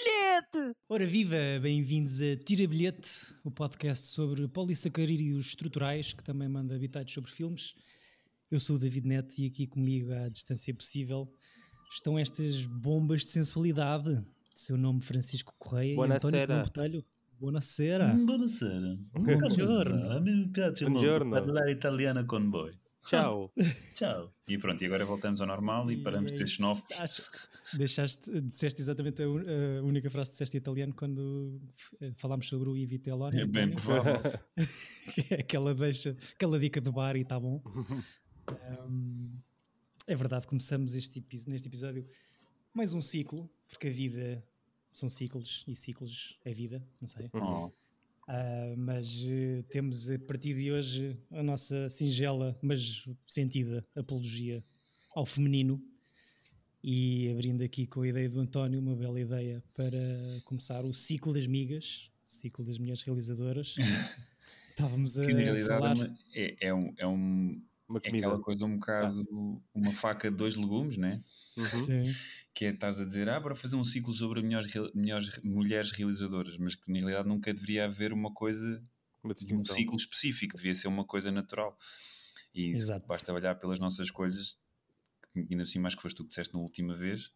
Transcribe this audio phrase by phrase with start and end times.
[0.00, 0.76] bilhete!
[0.88, 3.10] Ora viva, bem-vindos a Tira Bilhete,
[3.44, 7.74] o podcast sobre polissacarídeos estruturais que também manda habitados sobre filmes.
[8.50, 11.30] Eu sou o David Neto e aqui comigo à distância possível
[11.92, 14.14] estão estas bombas de sensualidade.
[14.14, 17.04] De seu nome Francisco Correia e António Botelho.
[17.38, 18.14] Buonasera.
[18.14, 18.98] Buonasera.
[19.12, 20.20] Buongiorno.
[20.20, 21.30] Buongiorno.
[21.30, 22.79] molto parlare italiano con voi.
[23.06, 23.52] Tchau.
[23.94, 24.32] Tchau.
[24.48, 26.98] E pronto, e agora voltamos ao normal e paramos de ser xenófobos.
[27.00, 29.44] Acho que deixaste, disseste exatamente a, un-
[29.78, 31.60] a única frase que disseste em italiano quando
[32.00, 33.40] eh, falámos sobre o Ivi Telone.
[33.40, 34.20] É bem provável.
[35.14, 37.62] que é aquela deixa, aquela dica do bar e está bom.
[38.88, 39.38] Um,
[40.08, 42.04] é verdade, começamos este, neste episódio
[42.74, 44.42] mais um ciclo, porque a vida
[44.92, 47.28] são ciclos e ciclos é vida, não sei.
[47.32, 47.70] Oh,
[48.32, 54.64] Ah, mas eh, temos a partir de hoje a nossa singela, mas sentida apologia
[55.16, 55.82] ao feminino.
[56.82, 59.98] E abrindo aqui com a ideia do António, uma bela ideia para
[60.44, 63.74] começar o ciclo das migas, ciclo das mulheres realizadoras.
[64.70, 65.90] Estávamos a que na realidade falar.
[65.90, 69.26] é, uma- é, é um, é, um, Uma é aquela coisa um bocado,
[69.74, 71.20] uma faca de dois legumes, né?
[71.56, 71.68] Uhum.
[71.68, 72.14] Sim.
[72.52, 76.56] Que é estás a dizer, ah, para fazer um ciclo sobre melhores, melhores mulheres realizadoras,
[76.58, 78.82] mas que na realidade nunca deveria haver uma coisa
[79.22, 81.78] Uma um ciclo específico, devia ser uma coisa natural.
[82.54, 83.06] E Exato.
[83.06, 84.58] basta olhar pelas nossas escolhas,
[85.36, 87.32] ainda assim mais que foste tu que disseste na última vez.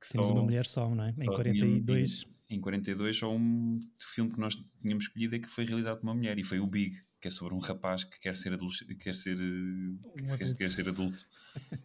[0.00, 1.10] Que Temos só- uma mulher só, não é?
[1.10, 2.24] Em só 42.
[2.48, 6.14] Em 42, só um filme que nós tínhamos escolhido é que foi realizado por uma
[6.14, 9.14] mulher e foi o Big, que é sobre um rapaz que quer ser adolescente, quer
[9.16, 10.56] ser, eh, quer, adulto.
[10.58, 11.26] quer ser adulto.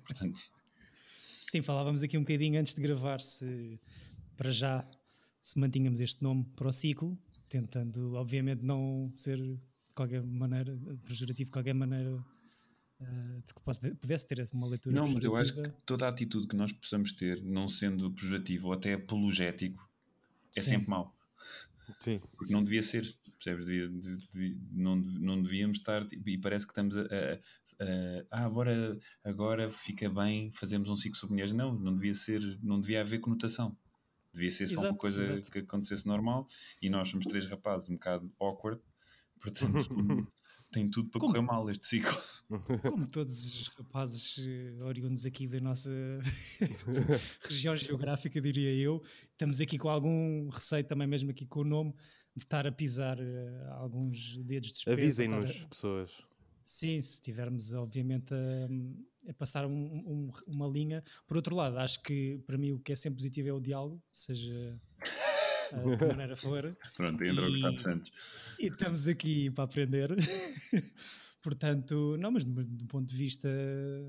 [0.03, 0.41] Portanto,
[1.49, 3.79] Sim, falávamos aqui um bocadinho antes de gravar se
[4.37, 4.87] para já
[5.41, 7.17] se mantínhamos este nome para o ciclo,
[7.49, 9.59] tentando obviamente não ser de
[9.95, 12.23] qualquer maneira pejorativo de qualquer maneira
[12.99, 16.09] eh, de que possa- pudesse ter uma leitura não, mas eu acho que toda a
[16.09, 19.89] atitude que nós possamos ter, não sendo pejorativo ou até apologético,
[20.55, 20.69] é Sim.
[20.69, 21.17] sempre mau.
[21.99, 22.19] Sim.
[22.37, 23.65] Porque não devia ser, percebes?
[23.65, 27.05] De- de- não, não devíamos estar, tipo, e parece que estamos a,
[28.29, 31.53] ah, agora, agora fica bem, fazemos um ciclo sobre mulheres.
[31.53, 33.77] Não, não devia ser, não devia haver conotação.
[34.33, 35.51] Devia ser só uma coisa exato.
[35.51, 36.47] que acontecesse normal
[36.81, 38.79] e nós somos três rapazes um bocado awkward,
[39.39, 39.89] portanto
[40.71, 41.33] tem tudo para Como?
[41.33, 42.15] correr mal este ciclo.
[42.83, 45.89] Como todos os rapazes eh, oriundos aqui da nossa
[47.41, 49.01] região geográfica, diria eu,
[49.31, 51.95] estamos aqui com algum receio também, mesmo aqui com o nome,
[52.39, 56.11] de estar a pisar eh, alguns dedos de espeto, Avisem-nos, estar pessoas.
[56.63, 61.03] Sim, se tivermos obviamente a, a passar um- um- uma linha.
[61.27, 64.01] Por outro lado, acho que para mim o que é sempre positivo é o diálogo,
[64.11, 64.79] seja
[65.73, 68.11] uh, de que maneira for, Pronto, entra o E- Gustavo Santos.
[68.59, 70.09] e estamos aqui para aprender.
[71.41, 73.47] Portanto, não, mas do, do ponto de vista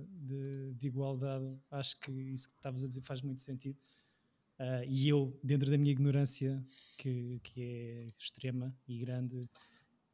[0.09, 3.79] de, de igualdade, acho que isso que estavas a dizer faz muito sentido.
[4.63, 6.63] Ah, e eu, dentro da minha ignorância,
[6.99, 9.49] que, que é extrema e grande,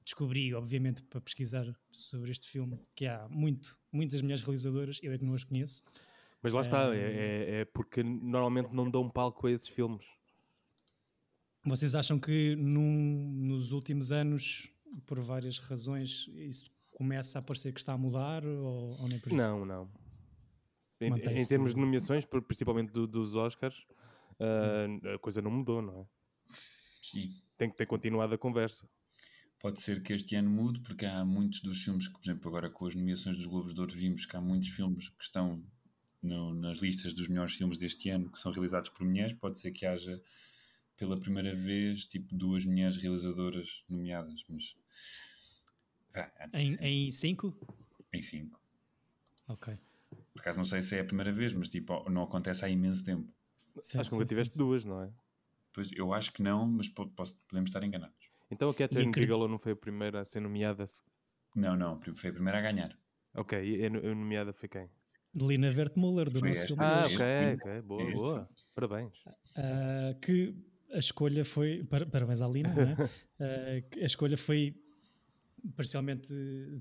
[0.04, 5.18] descobri, obviamente, para pesquisar sobre este filme, que há muito, muitas mulheres realizadoras, eu é
[5.18, 5.82] que não as conheço.
[6.40, 10.06] Mas lá está, Eh, é, é- é porque normalmente não dão palco a esses filmes.
[11.64, 14.70] Vocês acham que num- nos últimos anos,
[15.06, 19.32] por várias razões, isso começa a parecer que está a mudar ou, ou nem por
[19.32, 19.36] isso?
[19.36, 19.90] Não, não.
[21.00, 23.84] Em, em termos de nomeações, principalmente do- dos Oscars,
[24.40, 26.06] ah, a coisa não mudou, não é?
[27.02, 27.34] Sim.
[27.56, 28.88] Tem que ter continuado a conversa.
[29.60, 32.68] Pode ser que este ano mude, porque há muitos dos filmes que, por exemplo, agora
[32.70, 35.64] com as nomeações dos Globos de Ouro, vimos que há muitos filmes que estão
[36.22, 39.32] no- nas listas dos melhores filmes deste ano que são realizados por mulheres.
[39.34, 40.20] Pode ser que haja
[40.96, 44.76] pela primeira vez tipo duas mulheres realizadoras nomeadas, mas
[46.14, 47.54] ah, em cinco?
[48.12, 48.60] em cinco.
[49.48, 49.78] Ok.
[50.32, 53.04] Por acaso não sei se é a primeira vez, mas tipo, não acontece há imenso
[53.04, 53.32] tempo.
[53.80, 54.64] Sim, Acho que nunca tiveste sim, sim.
[54.64, 55.10] duas, não é?
[55.72, 58.16] Pois, eu acho que não, mas po- posso- podemos estar enganados.
[58.50, 60.84] Então a Catherine acredito- Bigelow não foi a primeira a ser nomeada?
[61.54, 62.98] Não, não, foi a primeira a ganhar.
[63.34, 64.88] Ok, e a nomeada foi quem?
[65.34, 66.82] Lina Wertmuller, do Foi nosso filme.
[66.82, 68.48] Ah, ok, ok, boa, Este boa.
[68.74, 69.12] Parabéns.
[69.54, 70.54] Ah, que
[70.92, 71.84] a escolha foi.
[71.84, 72.96] par- Parabéns à Lina, não é?
[73.38, 74.74] Ah, que a escolha foi
[75.76, 76.32] parcialmente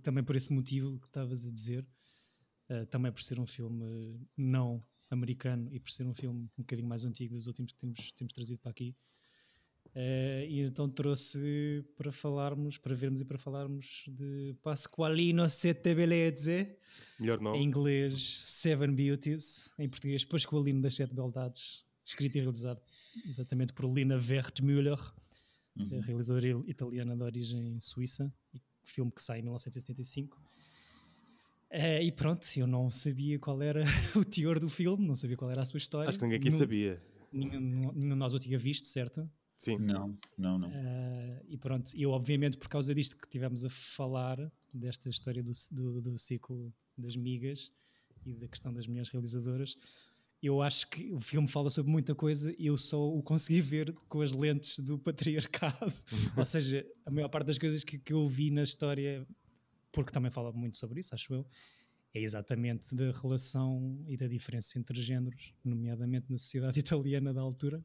[0.03, 1.85] também por esse motivo que estavas a dizer,
[2.69, 6.87] ah, também por ser um filme não americano e por ser um filme um bocadinho
[6.87, 8.95] mais antigo dos últimos que temos, temos trazido para aqui.
[9.95, 16.75] Ah, e então trouxe para falarmos, para vermos e para falarmos de Pasqualino Sette Bellezze,
[17.19, 17.55] Melhor não.
[17.55, 22.81] em inglês Seven Beauties, em português Pasqualino das Sete Beldades, escrito e realizado
[23.25, 24.99] exatamente por Lina Wertmüller,
[25.77, 25.99] Uhum.
[25.99, 30.41] realizadora italiana de origem suíça, e filme que sai em 1975.
[31.69, 33.83] Eh, e pronto, eu não sabia qual era
[34.15, 36.09] o teor do filme, não sabia qual era a sua história.
[36.09, 37.01] Acho que ninguém aqui sabia.
[37.31, 39.29] nenhum, nenhum de nós o tinha visto, certo?
[39.57, 39.77] Sim.
[39.77, 40.67] Não, não, não.
[40.69, 44.37] Uh, e pronto, eu obviamente por causa disto que tivemos a falar,
[44.73, 47.71] desta história do, do, do ciclo das migas
[48.25, 49.77] e da questão das mulheres realizadoras,
[50.41, 53.93] eu acho que o filme fala sobre muita coisa e eu só o consegui ver
[54.07, 55.93] com as lentes do patriarcado.
[56.37, 59.25] Ou seja, a maior parte das coisas que, que eu vi na história,
[59.95, 61.47] porque também fala muito sobre isso, acho eu,
[62.13, 67.83] é exatamente da relação e da diferença entre géneros, nomeadamente na sociedade italiana da altura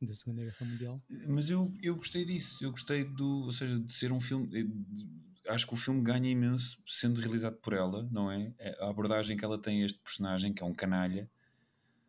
[0.00, 1.02] da Segunda Guerra Mundial.
[1.28, 4.48] Mas eu, eu gostei disso, eu gostei do, ou seja, de ser um filme.
[4.58, 8.52] Eh, acho que o filme ganha imenso sendo realizado por ela, não é?
[8.80, 11.30] A abordagem que ela tem a este personagem, que é um canalha,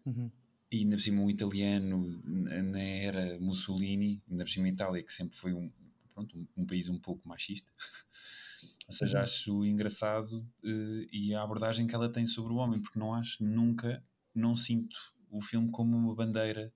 [0.06, 0.32] uhum.
[0.72, 5.14] e ainda por cima um italiano na era Mussolini, ainda por cima a Itália, que
[5.14, 5.72] sempre foi um,
[6.16, 7.72] pronto, um, um país um pouco machista.
[8.94, 9.24] Ou seja, uhum.
[9.24, 13.44] acho engraçado uh, e a abordagem que ela tem sobre o homem, porque não acho
[13.44, 14.06] nunca,
[14.36, 14.96] não sinto
[15.32, 16.72] o filme como uma bandeira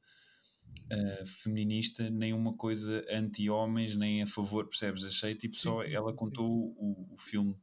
[0.91, 5.03] uh, feminista, nem uma coisa anti-homens, nem a favor, percebes?
[5.03, 6.73] Achei tipo só sim, ela sim, contou sim.
[6.79, 7.55] O, o filme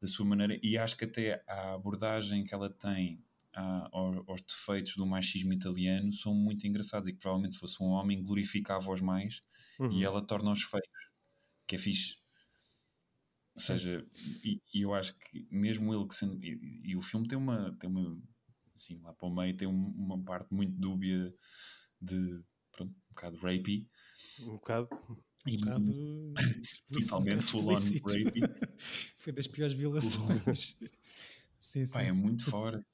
[0.00, 3.20] da sua maneira e acho que até a abordagem que ela tem
[3.52, 8.22] aos, defeitos do machismo italiano são muito engraçados e que provavelmente se fosse um homem
[8.22, 9.42] glorificava-os mais
[9.80, 9.90] uhum.
[9.92, 10.86] e ela torna-os feios,
[11.66, 12.23] que é fixe.
[13.54, 14.04] Ou seja,
[14.44, 16.42] e, e, eu acho que mesmo ele que sendo.
[16.42, 17.72] E, e, o filme tem uma.
[17.78, 18.20] Tem uma
[18.74, 21.32] assim, lá para o meio tem uma parte muito dúbia
[22.00, 22.42] de
[22.72, 23.88] pronto, um bocado rapey.
[24.40, 24.88] Um bocado.
[25.46, 25.84] E, um bocado
[26.92, 28.42] totalmente full on rapey.
[29.18, 30.76] Foi das piores violações.
[31.60, 31.92] sim, sim.
[31.92, 32.84] Pá, é muito fora.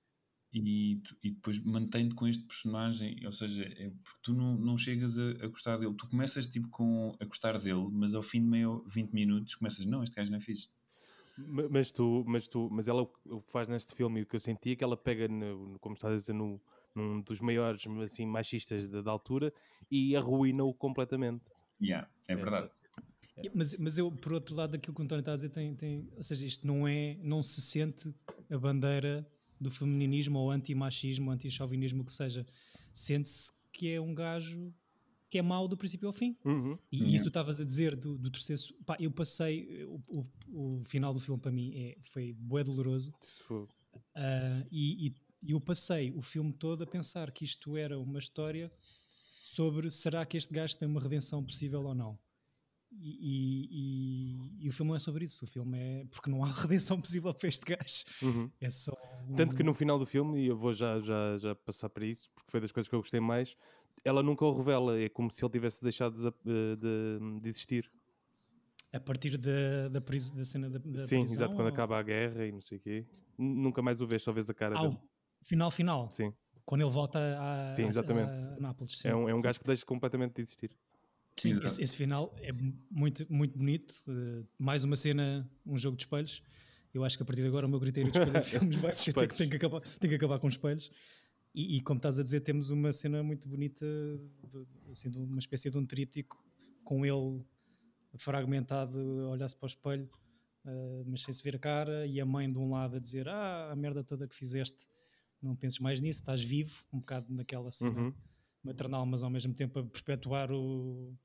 [0.52, 5.16] E, e depois mantém-te com este personagem, ou seja, é porque tu não, não chegas
[5.16, 5.94] a, a, gostar dele.
[5.94, 9.84] Tu começas tipo com a gostar dele, mas ao fim de meio 20 minutos começas,
[9.86, 10.68] não, este gajo não é fixe.
[11.38, 14.40] Mas tu, mas tu, mas ela o que faz neste filme e o que eu
[14.40, 16.60] senti é que ela pega, no, como estás a dizer, no,
[16.94, 19.52] num dos maiores assim, machistas da, da altura
[19.90, 21.44] e arruina-o completamente.
[21.80, 22.70] Yeah, é verdade.
[23.36, 23.50] É.
[23.54, 26.08] Mas, mas eu, por outro lado, aquilo que o António está a dizer, tem, tem,
[26.16, 28.12] ou seja, isto não é, não se sente
[28.50, 29.26] a bandeira
[29.60, 32.46] do femininismo ou anti-machismo, anti-chauvinismo, o que seja.
[32.94, 34.72] Sente-se que é um gajo
[35.28, 36.36] que é mau do princípio ao fim.
[36.44, 36.76] Uhum.
[36.90, 37.08] E, uhum.
[37.08, 38.62] isso tu estavas a dizer do, do terceiro.
[38.84, 39.84] Pá, eu passei.
[39.84, 43.12] O, o, o, final do filme para mim é, foi bué doloroso.
[44.16, 48.18] Uh, e, e e eu passei o filme todo a pensar que isto era uma
[48.18, 48.70] história
[49.42, 52.18] sobre será que este gajo tem uma redenção possível ou não.
[52.92, 55.44] E, e, e, o filme não é sobre isso.
[55.44, 58.04] O filme é porque não há redenção possível para este gajo.
[58.22, 58.50] Uhum.
[58.60, 58.92] É só.
[59.28, 59.34] Um...
[59.36, 62.30] Tanto que no final do filme, e eu vou já, já, já passar para isso,
[62.34, 63.56] porque foi das coisas que eu gostei mais,
[64.04, 65.00] ela nunca o revela.
[65.00, 67.90] É como se ele tivesse deixado de, de, de existir.
[68.92, 71.72] A partir da, da, pris, da cena da, da Sim, prisão, exato, quando ou...
[71.72, 73.06] acaba a guerra e não sei o quê.
[73.38, 74.98] Nunca mais o vês, só vês a cara ah, dele.
[75.42, 76.10] Final, final.
[76.10, 76.34] Sim.
[76.64, 78.32] Quando ele volta a, sim, exatamente.
[78.32, 78.98] a, a Nápoles.
[78.98, 79.08] Sim.
[79.08, 80.76] É, um, é um gajo que deixa completamente de existir.
[81.40, 82.52] Sim, esse, esse, final é
[82.90, 83.94] muito, muito bonito.
[84.06, 86.42] Uh, mais uma cena, um jogo de espelhos.
[86.92, 89.14] Eu acho que a partir de agora o meu critério de escolher filmes vai ser
[89.14, 90.90] que tem que acabar, tem que acabar com espelhos.
[91.54, 95.38] E, e, como estás a dizer, temos uma cena muito bonita, de, assim, de uma
[95.38, 96.44] espécie de um tríptico
[96.84, 97.44] com ele
[98.16, 100.10] fragmentado a olhar-se para o espelho,
[100.64, 103.28] uh, mas sem se ver a cara, e a mãe de um lado a dizer:
[103.28, 104.86] Ah, a merda toda que fizeste
[105.42, 108.14] não penses mais nisso, estás vivo, um bocado naquela cena uhum.
[108.62, 111.16] maternal, mas ao mesmo tempo a perpetuar o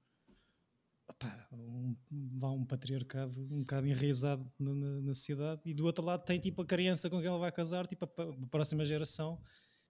[1.08, 6.24] opá, um, um patriarcado um bocado enraizado na, na, na, sociedade e do outro lado
[6.24, 9.42] tem tipo a criança com quem ela vai casar, tipo a, a próxima geração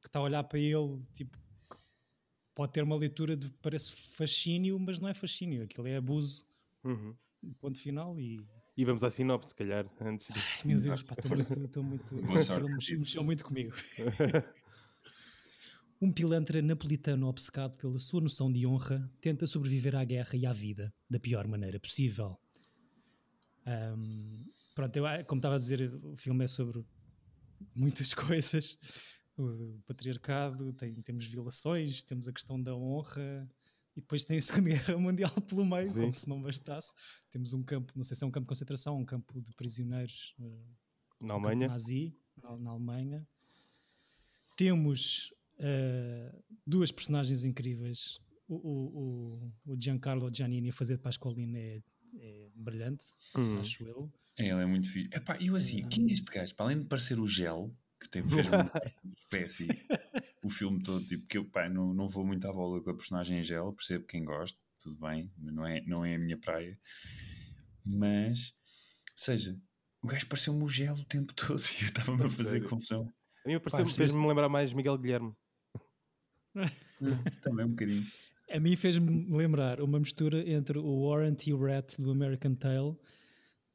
[0.02, 1.38] que está a olhar para ele, tipo
[2.54, 6.46] pode ter uma leitura de parece fascínio, mas não é fascínio, aquilo é abuso.
[6.84, 7.16] Uhum.
[7.60, 8.40] Ponto final e
[8.78, 10.38] e vamos à sinopse, se calhar, antes de...
[10.38, 12.16] Ai, meu Deus, estou muito...
[12.16, 13.74] muito mexeu muito comigo.
[16.02, 20.54] um pilantra napolitano obcecado pela sua noção de honra tenta sobreviver à guerra e à
[20.54, 22.38] vida da pior maneira possível.
[23.66, 26.86] Um, pronto, eu, como estava a dizer, o filme é sobre
[27.74, 28.78] muitas coisas.
[29.38, 33.50] O patriarcado, tem, temos violações, temos a questão da honra,
[33.96, 36.02] e depois tem a Segunda Guerra Mundial pelo meio, Sim.
[36.02, 36.94] como se não bastasse.
[37.32, 40.36] Temos um campo, não sei se é um campo de concentração, um campo de prisioneiros
[40.40, 41.68] uh, na Alemanha.
[41.68, 43.28] nazi, na, na, Alemanha.
[44.56, 48.20] Temos uh, duas personagens incríveis.
[48.48, 51.82] O, o, o, Giancarlo Giannini a fazer de Pasqualino é,
[52.20, 53.56] é brilhante, hum.
[53.60, 54.12] acho eu.
[54.38, 55.10] É, ele é muito fixe.
[55.12, 56.54] Epá, eu assim, uh, quem é este gajo?
[56.56, 58.72] Para além de parecer o gel, que tem fez uma
[59.18, 59.68] espécie
[60.46, 62.96] o filme todo, tipo, que eu pá, não, não vou muito à bola com a
[62.96, 66.80] personagem em gel, percebo quem gosta, tudo bem, não é, não é a minha praia,
[67.84, 68.54] mas,
[69.12, 69.60] ou seja,
[70.04, 73.12] o gajo pareceu-me o gel o tempo todo e eu estava-me a fazer confusão.
[73.44, 75.34] A mim pareceu-me, fez-me lembrar mais Miguel Guilherme.
[77.42, 78.04] Também um bocadinho.
[78.52, 81.52] A mim fez-me lembrar uma mistura entre o Warren T.
[81.56, 83.00] Rat do American Tail,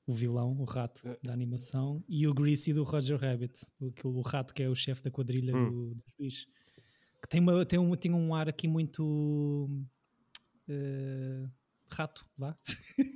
[0.07, 4.55] o vilão, o rato da animação, e o Greasy do Roger Rabbit, o, o rato
[4.55, 5.71] que é o chefe da quadrilha Hum.
[5.71, 6.47] do, do juiz.
[7.21, 9.69] Que tem, uma, tem, um, tem um ar aqui muito.
[10.69, 11.49] eh,
[11.91, 12.57] rato, vá.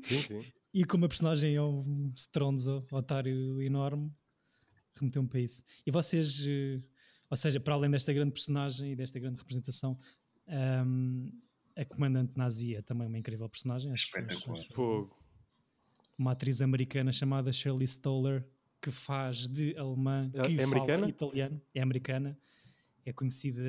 [0.02, 0.40] Sim, sim.
[0.74, 4.10] E como a personagem é um stronzo, otário enorme,
[4.96, 5.62] remeteu-me para isso.
[5.86, 6.82] E vocês, eh,
[7.34, 9.98] ou seja, para além desta grande personagem e desta grande representação,
[10.46, 11.28] ahm,
[11.74, 13.92] a comandante nazi é também uma incrível personagem.
[13.92, 14.60] Acho, Espetacular.
[14.60, 15.18] acho- Fogo.
[16.16, 18.46] uma atriz americana chamada Shirley Stoller,
[18.80, 21.08] que faz de alemã, É- que é fala americana?
[21.08, 22.38] italiano, é americana,
[23.04, 23.62] é conhecida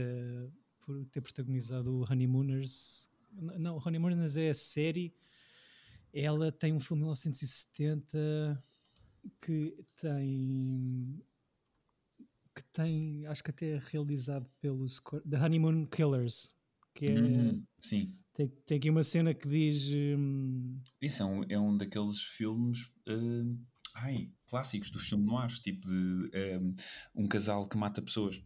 [0.82, 3.10] por ter protagonizado o Honeymooners.
[3.32, 5.12] Não, Honeymooners é a série.
[6.14, 8.64] Ela tem um filme de 1970
[9.42, 11.20] que tem
[12.56, 16.56] que tem, acho que até é realizado pelos The Honeymoon Killers,
[16.94, 18.16] que é, Hum, sim.
[18.34, 22.90] tem, tem aqui uma cena que diz hum, Isso é um, é um daqueles filmes
[23.08, 23.60] hum,
[23.96, 26.32] ai, clássicos do filme noir, tipo de
[26.62, 26.74] hum,
[27.16, 28.42] um casal que mata pessoas.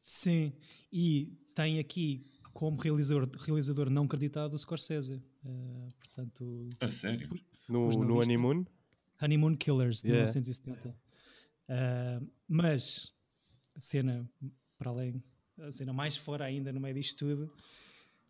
[0.00, 0.52] Sim,
[0.92, 5.22] e tem aqui como realizador, realizador não creditado o Scorsese.
[5.44, 7.28] Eh, portanto, A sério?
[7.68, 8.64] No, no honeymoon?
[9.20, 10.24] Honeymoon Killers, de Yeah.
[10.32, 10.96] 1970.
[11.70, 13.14] Eh, mas,
[13.76, 14.28] a cena
[14.76, 15.22] para além,
[15.60, 17.54] a cena mais fora ainda no meio disto tudo,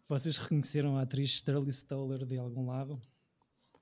[0.06, 3.00] vocês reconheceram a atriz Sterling Stoller de algum lado?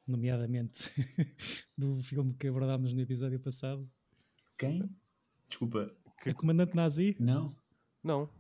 [0.07, 0.91] Nomeadamente
[1.77, 3.91] do filme que abordámos no episódio passado.
[4.57, 4.89] Quem?
[5.49, 5.93] Desculpa.
[6.25, 7.55] A comandante nazi Não.
[8.03, 8.31] Não.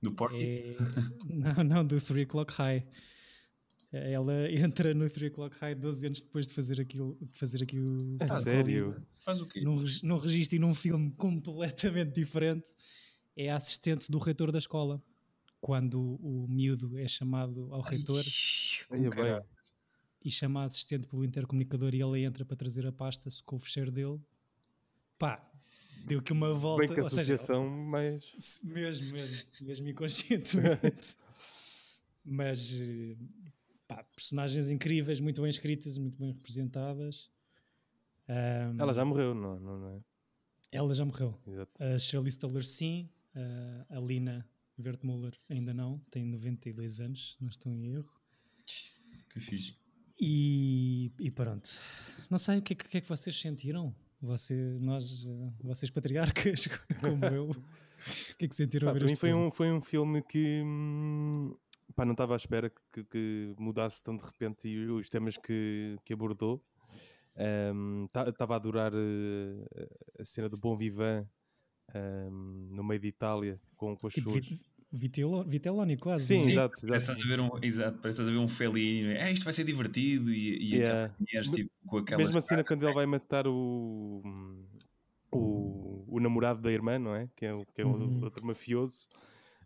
[0.00, 0.42] Do Porky?
[0.42, 0.76] É,
[1.28, 2.86] não, não, do 3 O'Clock High.
[3.90, 7.16] Ela entra no 3 O'Clock High 12 anos depois de fazer aquilo.
[7.20, 9.02] De fazer aquilo A tal sério?
[9.20, 9.60] Faz o quê?
[9.60, 12.74] Num, num registro e num filme completamente diferente.
[13.36, 15.02] É a assistente do reitor da escola.
[15.60, 18.22] Quando o miúdo é chamado ao reitor
[18.90, 19.42] Ai, é
[20.24, 23.58] e chama a assistente pelo intercomunicador e ela entra para trazer a pasta com o
[23.58, 24.20] fecheiro dele.
[25.18, 25.44] Pá,
[26.06, 26.86] deu aqui uma volta.
[26.86, 28.60] Bem que a ou seja, associação, mas.
[28.62, 31.16] Mesmo, mesmo, mesmo inconscientemente.
[32.30, 32.78] Mas
[33.88, 37.30] pá, personagens incríveis, muito bem escritas, muito bem representadas.
[38.28, 40.00] Ahm, Ela já morreu, não, não, não é?
[40.70, 41.34] ela já morreu.
[41.46, 41.72] Exato.
[41.82, 43.08] A Shirley Stoller, sim.
[43.34, 44.46] A- a Lina
[44.78, 45.98] Wertmuller, ainda não.
[46.10, 48.12] Tem 92 anos, não estou em erro.
[49.32, 49.74] Que fixe.
[50.20, 51.70] E, e pronto.
[52.30, 53.94] Não sei o que, é que- é que vocês sentiram.
[54.20, 56.66] Vocês, nós, eh, vocês patriarcas,
[57.00, 57.50] como eu,
[58.32, 59.44] o que é que sentiram Pá, a ver para mim este foi filme?
[59.46, 61.56] um, foi um filme que hum,
[61.98, 65.96] pá, não estava à espera que, que mudasse tão de repente e os temas que,
[66.04, 66.62] que abordou.
[68.30, 69.88] Estava a adorar eh,
[70.20, 71.26] a cena do Bom Vivan
[71.94, 74.46] hum, no meio de Itália com, com as Tipo, pessoas.
[74.92, 76.26] vit- vitelloni quase.
[76.26, 76.50] Sim, é?
[76.52, 77.00] exato, Parece que exato.
[77.12, 79.14] estás a ver um, exato, parece a ver um Fellini.
[79.14, 81.14] É, isto vai ser divertido e, e Yeah.
[81.20, 84.22] aquelas tipo, com aquelas Mesmo a cena quando ele vai matar o,
[85.32, 87.28] o, o namorado da irmã, não é?
[87.36, 88.22] Que é, o- que é o Uhum.
[88.22, 89.06] outro mafioso.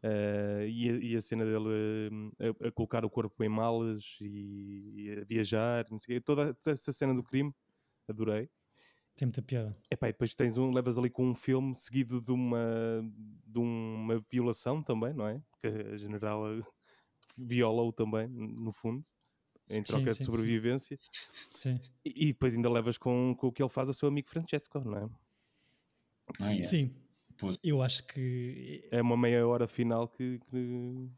[0.03, 4.03] Eh, e, a, e a cena dele hum, a, a colocar o corpo em malas
[4.21, 6.25] e, e a viajar, não sei o quê.
[6.25, 7.55] toda essa cena do crime,
[8.09, 8.51] adorei.
[9.15, 9.77] Tem muita piada.
[9.91, 13.05] Epá, e depois tens um, levas ali com um filme seguido de uma,
[13.47, 15.41] de uma violação também, não é?
[15.61, 16.63] Que a general eh,
[17.37, 19.07] viola-o também, no fundo,
[19.69, 20.25] em troca sim, de sim.
[20.25, 20.99] sobrevivência.
[21.51, 21.79] Sim.
[22.05, 24.81] E, e depois ainda levas com, com o que ele faz ao seu amigo Francesco,
[24.81, 25.09] não é?
[26.41, 26.63] Ah, yeah.
[26.63, 26.95] Sim.
[27.39, 27.51] Pô.
[27.63, 31.09] Eu acho que É uma meia hora final que, que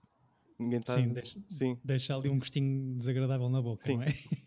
[0.58, 0.94] ninguém está.
[0.94, 3.96] Sim, deixa- Sim, deixa ali um gostinho desagradável na boca, Sim.
[3.96, 4.06] não é?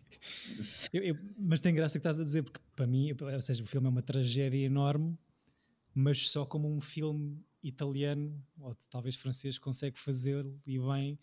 [0.92, 3.66] Eu- eu- mas tem graça que estás a dizer, porque para mim, ou seja, o
[3.66, 5.16] filme é uma tragédia enorme,
[5.94, 11.18] mas só como um filme italiano, ou talvez francês, consegue fazer e bem.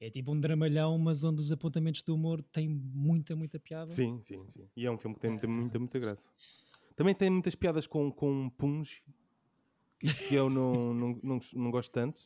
[0.00, 3.86] É tipo um dramalhão, mas onde os apontamentos do humor têm muita, muita piada.
[3.88, 4.68] sim, sim, sim.
[4.76, 6.28] E é um filme que tem, muita, muita, muita graça.
[6.96, 9.00] Também tem muitas piadas com, com punhos
[10.28, 12.20] que, eu não, não, não, não gosto tanto.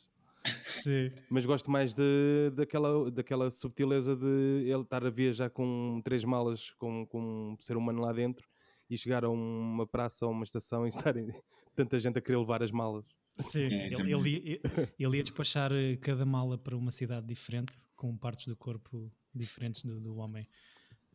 [0.64, 1.10] Sim.
[1.28, 6.70] Mas gosto mais de, daquela, daquela subtileza de ele estar a viajar com três malas
[6.72, 8.48] com, com um ser humano lá dentro
[8.88, 11.28] e chegar a uma praça ou uma estação e estarem
[11.74, 13.04] tanta gente a querer levar as malas.
[13.38, 14.60] Sim, É, é ele, ele ia,
[14.98, 19.84] ele ia despachar eh, cada mala para uma cidade diferente, com partes do corpo diferentes
[19.84, 20.48] do, do homem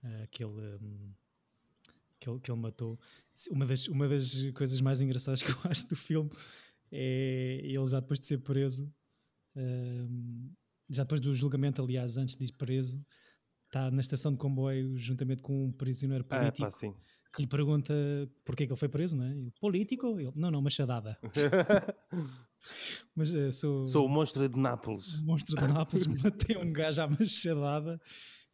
[0.04, 1.14] eh, que, ele, hum,
[2.22, 2.98] que, ele, que ele matou.
[3.50, 6.30] Uma das, uma das coisas mais engraçadas que eu acho do filme
[6.92, 8.90] é ele já depois de ser preso,
[9.56, 10.54] hum,
[10.90, 13.04] já depois do julgamento, aliás, antes de ir preso,
[13.68, 16.94] está na estação de comboio juntamente com um prisioneiro Ah, político pá, sim.
[17.34, 17.94] que lhe pergunta
[18.46, 19.32] porque é que ele foi preso, não é?
[19.32, 20.20] Ele, Político?
[20.20, 21.18] Ele, não, não, machadada.
[23.16, 25.20] Mas uh, sou, Sou o monstro de Nápoles.
[25.22, 28.00] monstro de Nápoles, matei um gajo à machadada,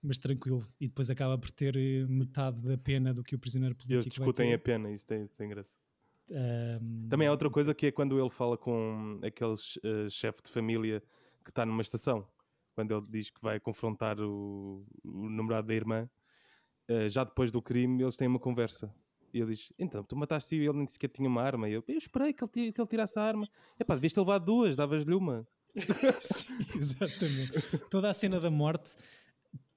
[0.01, 0.66] mas tranquilo.
[0.80, 4.04] E depois acaba por ter eh, metade da pena do que o prisioneiro eles político
[4.04, 5.70] vai discutem a pena, isso tem, tem graça.
[6.30, 10.51] Ahm, Também há outra coisa que é quando ele fala com aqueles eh, chefe de
[10.51, 11.01] família
[11.44, 12.27] que está numa estação,
[12.75, 16.10] quando ele diz que vai confrontar o, o namorado da irmã,
[16.88, 18.92] eh, já depois do crime eles têm uma conversa.
[19.34, 21.70] E ele diz: Então, tu mataste e ele nem sequer tinha uma arma.
[21.70, 23.48] E eu, eu esperei que ele, que ele tirasse a arma.
[23.80, 25.48] Epá, devias ter levado duas, davas-lhe uma.
[26.22, 27.77] Sim, exatamente.
[27.89, 28.96] Toda a cena da morte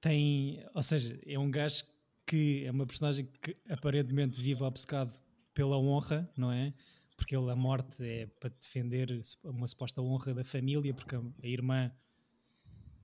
[0.01, 1.85] tem, ou seja, é um gajo
[2.25, 5.13] que é uma personagem que aparentemente vive obcecado
[5.53, 6.73] pela honra, não é?
[7.15, 11.91] Porque ele, a morte é para defender uma suposta honra da família, porque a irmã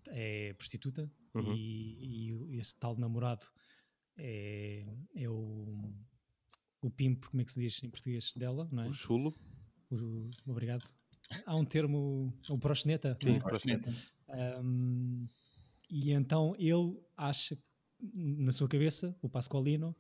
[0.08, 1.54] é prostituta Uhum.
[1.54, 3.44] e, e esse tal namorado
[4.18, 5.94] é, é o,
[6.82, 8.88] o pimp, como é que se diz em português dela, não é?
[8.88, 9.36] O chulo.
[9.92, 10.84] O- obrigado.
[11.46, 13.40] Há um termo, o proxeneta, não Sim, é?
[13.40, 13.92] proxeneta.
[14.64, 15.28] Um,
[15.90, 17.58] e então ele acha,
[18.14, 19.96] na sua cabeça, o Pasqualino,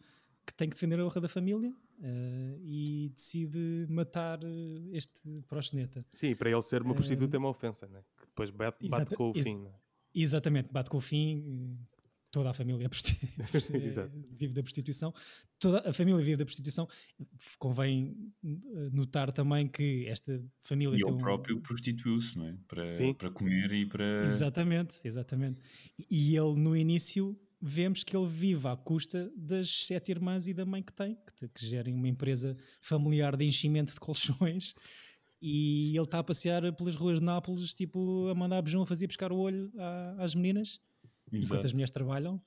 [0.45, 6.05] que tem que defender a honra da família uh, e decide matar uh, este proxeneta.
[6.15, 8.01] Sim, e para ele ser uma Eh, prostituta é uma ofensa, né?
[8.19, 9.57] que depois bate, bate com o fim.
[9.57, 9.71] Né?
[10.13, 11.77] Exatamente, bate com o fim,
[12.31, 12.89] toda a família
[14.37, 15.13] vive da prostituição.
[15.59, 16.87] Toda a família vive da prostituição.
[17.57, 22.55] Convém uh, notar também que esta família E tem ele um- próprio prostituiu-se, não é?
[22.67, 23.13] Para, Sim.
[23.13, 24.23] para comer e para.
[24.25, 25.59] Exatamente, exatamente.
[26.09, 30.63] E ele no início vemos que ele vive à custa das sete irmãs e da
[30.65, 34.75] mãe que tem, que, que gerem uma empresa familiar de enchimento de colchões.
[35.41, 39.07] E ele está a passear pelas ruas de Nápoles, tipo, a mandar beijão a fazer
[39.07, 39.71] pescar o olho
[40.17, 40.79] às meninas,
[41.31, 41.65] enquanto Exato.
[41.65, 42.41] as mulheres trabalham.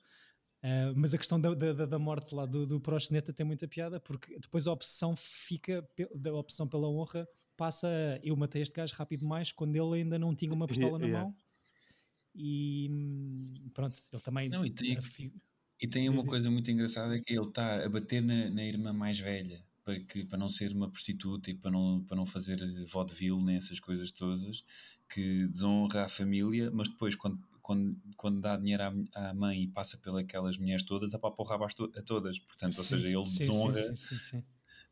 [0.63, 3.99] Ah, mas a questão da, da, da morte lá do, do proxeneta tem muita piada,
[3.99, 5.81] porque depois a opção fica,
[6.15, 10.17] da opção pela honra passa a, eu matei este gajo rápido demais quando ele ainda
[10.19, 11.25] não tinha uma pistola na Yeah.
[11.25, 11.35] mão.
[12.33, 14.49] E hum, pronto, ele também.
[14.49, 15.31] Não, e tem- fi-
[15.81, 19.19] E tem uma coisa muito engraçada que ele está a bater na, na irmã mais
[19.19, 23.43] velha para, que, para não ser uma prostituta e para não, para não fazer vaudeville
[23.43, 24.63] nem essas coisas todas
[25.09, 27.39] que desonra a família, mas depois quando,
[27.71, 31.65] quando, quando dá dinheiro à, à mãe e passa pelas mulheres todas, apapa o rabo
[31.65, 32.37] a todas.
[32.39, 34.43] Portanto, ou Sim, seja, ele sim, sim, desonra, sim, sim, sim.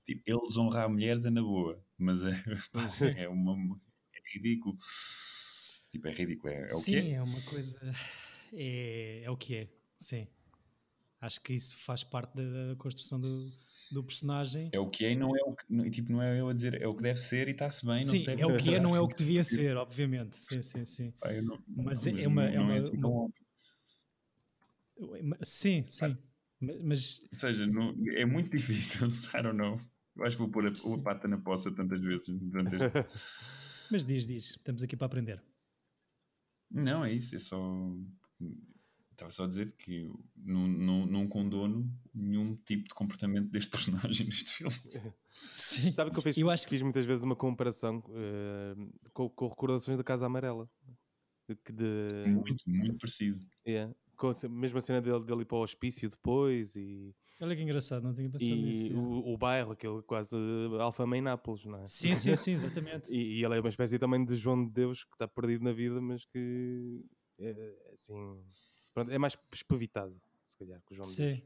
[0.05, 2.43] tipo, ele desonrar mulheres é na boa, mas é,
[3.23, 3.53] é, uma,
[4.15, 4.77] é ridículo.
[5.89, 7.11] Tipo, é ridículo, é, é o sim, que é.
[7.11, 7.95] é uma coisa.
[8.53, 10.27] É, é o que é, sim.
[11.19, 13.51] Acho que isso faz parte da, da construção do,
[13.91, 14.69] do personagem.
[14.71, 16.53] É o que é e não é o que, não- tipo, não é eu a
[16.53, 17.97] dizer, é o que deve ser e está-se bem.
[17.97, 20.37] não sim, se deve é o que é, não é o que devia ser, obviamente.
[20.37, 21.13] Sim, sim, sim.
[21.43, 23.33] Não- Mas não, é uma- é uma- assim tão uma-.
[25.43, 26.17] Sim, sim.
[26.59, 29.79] Ma- Mas Ou seja, não- é muito difícil, I don't know.
[30.15, 32.85] Eu acho que vou pôr a, a pata na poça tantas vezes durante este.
[33.91, 35.41] Mas diz, diz, estamos aqui para aprender.
[36.69, 37.57] não, é isso, é só.
[39.19, 43.69] Estava só a dizer que eu não, não, não condono nenhum tipo de comportamento deste
[43.69, 44.73] personagem neste filme.
[45.57, 45.91] Sim.
[45.91, 48.75] Sabe que eu fiz, Eu acho que- fiz muitas vezes uma comparação eh,
[49.13, 50.69] com, com recordações da Casa Amarela.
[51.49, 53.39] De, que de, Muito, muito parecido.
[53.67, 57.61] yeah, com a mesma cena dele, dele ir para o hospício depois e, Olha que
[57.61, 58.87] engraçado, não tinha pensado nisso.
[58.87, 58.95] e é.
[58.95, 61.85] o, o bairro, aquele quase uh, Alfama em Nápoles, não é?
[61.85, 63.09] Sim, sim, sim, exatamente.
[63.15, 65.73] E, e ele é uma espécie também de João de Deus que está perdido na
[65.73, 67.03] vida, mas que
[67.39, 68.13] é assim.
[68.99, 71.37] Pronto, é mais espavitado, se calhar, que o João de Deus.
[71.37, 71.43] Sim.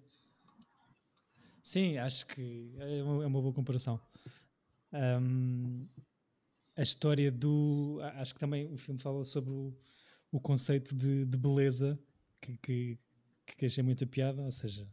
[1.62, 4.02] Sim, acho que é uma, é uma boa comparação.
[4.92, 5.86] Ahm,
[6.76, 8.00] a história do.
[8.16, 9.78] Acho que também o filme fala sobre o,
[10.32, 11.98] o conceito de, de beleza
[12.42, 13.00] que, que,
[13.56, 14.42] que achei muita piada.
[14.42, 14.92] Ou seja,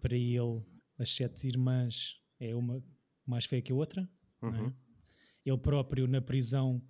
[0.00, 0.62] para ele,
[0.96, 2.82] as sete irmãs é uma
[3.26, 4.08] mais feia que a outra.
[4.42, 4.46] é?
[4.46, 4.72] Uhum.
[5.44, 6.80] Ele próprio, na prisão,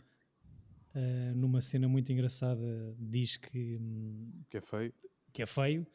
[0.95, 3.77] ah, numa cena muito engraçada, diz que.
[3.81, 4.95] hum, Que é feio.
[5.33, 5.87] que é feio,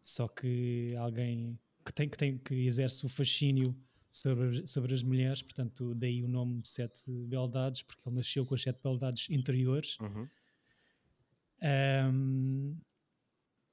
[0.00, 3.76] só que alguém que tem que, tem, que exerce o fascínio
[4.10, 8.46] sobre, as- sobre as mulheres, portanto, daí o nome de Sete Beldades, porque ele nasceu
[8.46, 9.98] com as sete beldades interiores.
[10.00, 10.26] Uhum.
[11.60, 12.76] Ahm,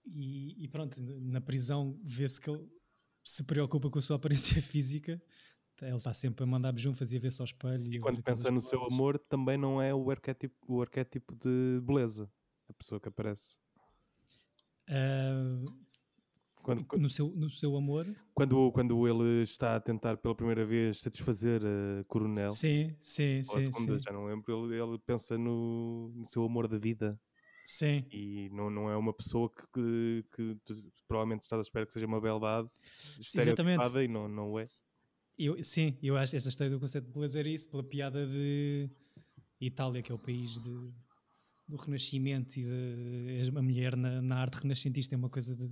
[0.06, 2.68] e, e pronto, na prisão vê-se que ele
[3.24, 5.22] se preocupa com a sua aparência física.
[5.82, 7.92] Ele está sempre a mandar beijão, fazia ver-se ao espelho.
[7.92, 11.36] E a quando ver pensa no seu amor, também não é o arquétipo, o arquétipo
[11.36, 12.32] de beleza.
[12.70, 13.56] A pessoa que aparece.
[14.88, 15.64] Ah,
[16.62, 20.64] Quando, quando, no, seu, no seu amor, quando, quando ele está a tentar pela primeira
[20.64, 24.04] vez satisfazer a Coronel, sim, sim, sim, segunda, sim.
[24.04, 27.20] já não lembro, ele, ele pensa no, no seu amor da vida.
[27.66, 28.06] Sim.
[28.12, 30.74] E não, não é uma pessoa que, que, que tu
[31.08, 32.70] provavelmente estás à espera que seja uma beldade
[33.20, 34.68] estereotipada e não, não é.
[35.44, 38.88] Eu, sim, eu acho essa história do conceito de beleza era isso, pela piada de
[39.60, 40.92] Itália, que é o país de,
[41.68, 42.64] do Renascimento e
[43.44, 45.68] de, a mulher na, na arte renascentista é uma coisa de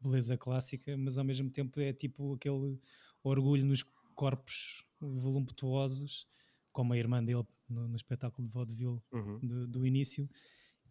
[0.00, 2.78] beleza clássica, mas ao mesmo tempo é tipo aquele
[3.22, 3.82] orgulho nos
[4.14, 6.26] corpos voluptuosos,
[6.72, 9.38] como a irmã dele no, no espetáculo de vaudeville Uhum.
[9.42, 10.28] do, do início,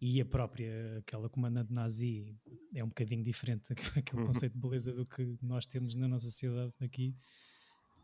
[0.00, 2.34] e a própria, aquela comandante nazi,
[2.74, 4.26] é um bocadinho diferente aquele Uhum.
[4.26, 7.16] conceito de beleza do que nós temos na nossa sociedade aqui.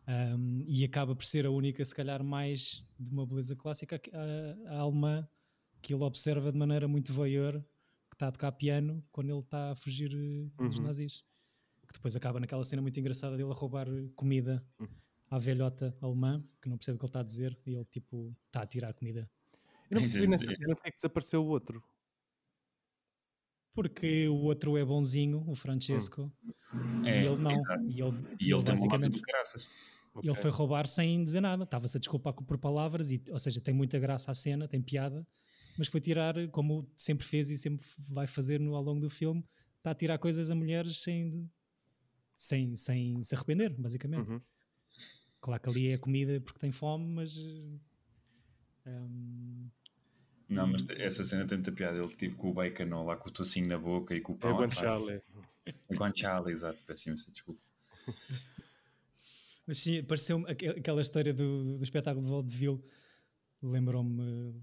[0.08, 4.00] Um, e acaba por ser a única, se calhar, mais de uma beleza clássica,
[4.66, 5.28] a, a alemã,
[5.82, 7.52] que ele observa de maneira muito voyeur,
[8.08, 10.86] que está a tocar piano quando ele está a fugir eh, dos Uhum.
[10.86, 11.26] nazis.
[11.86, 14.88] Que depois acaba naquela cena muito engraçada dele a roubar eh, comida Uhum.
[15.30, 18.34] à velhota alemã, que não percebe o que ele está a dizer, e ele tipo
[18.46, 19.30] está a tirar comida.
[19.90, 21.84] Eu não percebi é- nessa cena porque é que desapareceu o outro.
[23.74, 26.32] Porque o outro é bonzinho, o Francesco,
[27.04, 27.52] É, e ele não.
[27.60, 27.84] exato.
[27.84, 29.20] E ele, E ele tem uma lata basicamente de
[30.22, 30.42] graças.
[30.42, 33.74] ele foi roubar sem dizer nada, estava-se a desculpar por palavras, e, ou seja, tem
[33.74, 35.26] muita graça a cena, tem piada,
[35.76, 39.44] mas foi tirar, como sempre fez e sempre vai fazer no, ao longo do filme,
[39.78, 41.50] está a tirar coisas a mulheres sem,
[42.35, 44.28] sem, sem se arrepender, basicamente.
[44.28, 44.40] Uhum.
[45.40, 47.38] Claro que ali é comida porque tem fome, mas.
[48.87, 49.68] hum,
[50.48, 51.96] Não, mas essa cena tem muita piada.
[51.98, 54.38] Ele tipo com o bacon lá com o tocinho na boca e com o É
[54.38, 54.57] pão.
[54.57, 55.20] à guanciale.
[55.20, 55.78] parte.
[55.88, 56.78] É guanciale, exato.
[56.87, 57.61] Peço imensa desculpa.
[59.68, 62.83] Mas sim, pareceu-me aque- aquela história do, do espetáculo de vaudeville
[63.62, 64.54] lembrou-me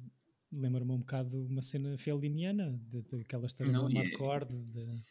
[0.51, 5.03] lembra-me um bocado uma cena feliniana, daquela história Não, do e é- de-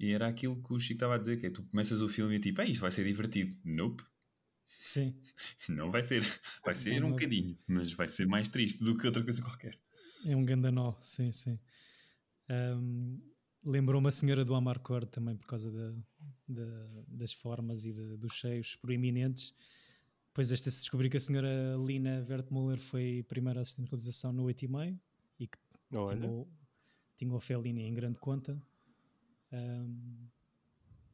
[0.00, 2.34] E era aquilo que o Chico estava a dizer, que é tu começas o filme
[2.34, 3.56] e tipo, "Ei, isto vai ser divertido.
[3.64, 4.02] Nope,
[4.84, 5.14] Sim,
[5.68, 6.22] não vai ser.
[6.64, 9.78] Vai ser um bocadinho, mas vai ser mais triste do que outra coisa qualquer.
[10.26, 11.58] é um gandanó, sim, sim.
[12.48, 13.20] Ahm,
[13.64, 15.94] Lembrou-me a senhora do Amarcord também por causa da-
[16.48, 19.54] da- das formas e de- dos cheios proeminentes.
[20.28, 24.44] Depois esta se descobri que a senhora Lina Wertmuller foi primeira assistente de realização no
[24.44, 24.98] 8,5
[25.38, 25.58] e que
[25.94, 26.48] Olha, tinha o,
[27.16, 28.60] tinha o Fellini em grande conta.
[29.52, 30.28] Ahm,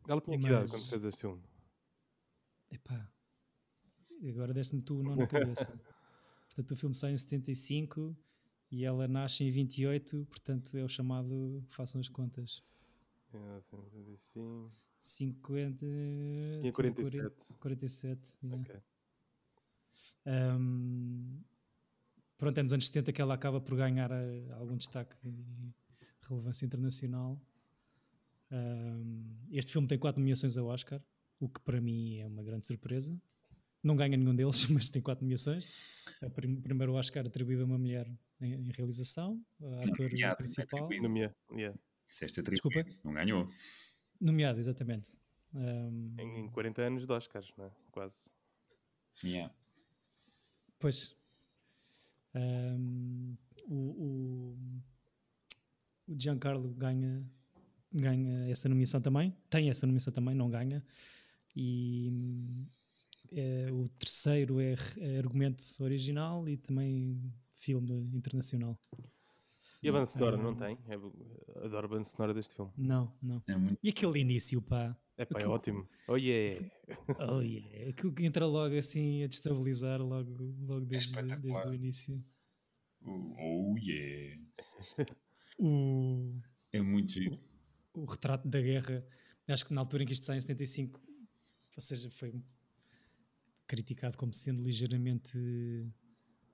[0.07, 1.42] ela tinha que idade mas- quando fez este filme?
[2.71, 3.11] epá,
[4.29, 5.66] agora deste-me tu o nó na cabeça.
[6.49, 8.16] portanto, o filme sai em 75
[8.71, 12.62] e ela nasce em 28, portanto é o chamado, façam as contas,
[13.33, 14.71] É, 55.
[14.98, 15.87] 50...
[16.61, 17.54] Tinha 47.
[17.58, 18.61] 47, yeah.
[18.61, 18.80] Ok.
[20.26, 21.40] Um,
[22.37, 25.72] pronto, é nos anos 70 que ela acaba por ganhar eh, algum destaque e
[26.28, 27.40] relevância internacional.
[28.50, 31.02] Um, este filme tem quatro nomeações ao Oscar,
[31.40, 33.18] o que para mim é uma grande surpresa.
[33.82, 35.64] Não ganha nenhum deles, mas tem quatro nomeações.
[36.22, 40.88] O primeiro Oscar atribuído a uma mulher em, em realização, a ator nomeado, principal.
[41.00, 41.78] No minha, yeah.
[42.50, 42.84] Desculpa?
[43.04, 43.48] não ganhou.
[44.20, 45.16] Nomeado, exatamente.
[45.54, 47.70] Um, em, em 40 anos de Oscars, não é?
[47.90, 48.31] Quase.
[49.24, 49.52] Yeah.
[50.78, 51.16] Pois.
[52.35, 53.35] Ahm,
[53.66, 54.59] o, o,
[56.09, 57.24] o Giancarlo ganha,
[57.92, 59.35] ganha essa nomeação também.
[59.48, 60.85] Tem essa nomeação também, não ganha.
[61.57, 62.12] E
[63.33, 68.78] é, o terceiro é, é argumento original e também filme internacional.
[69.83, 70.77] E a banda sonora não tem?
[70.88, 72.73] É- adoro a banda sonora deste filme.
[72.77, 73.43] Não, não.
[73.47, 73.79] É muito.
[73.83, 74.97] E aquele início, pá.
[75.17, 75.88] É pá, é Aquilo- ótimo.
[76.09, 76.71] Oh yeah!
[77.31, 77.91] Oh yeah.
[77.91, 81.41] Aquilo que entra logo assim a destabilizar logo, logo desde, espetacular.
[81.62, 82.25] desde o início.
[83.05, 84.41] Oh yeah.
[85.59, 86.41] O,
[86.73, 87.38] É muito giro.
[87.95, 89.05] o retrato da guerra,
[89.49, 91.01] acho que na altura em que isto sai em 75,
[91.77, 92.33] ou seja, foi
[93.67, 95.37] criticado como sendo ligeiramente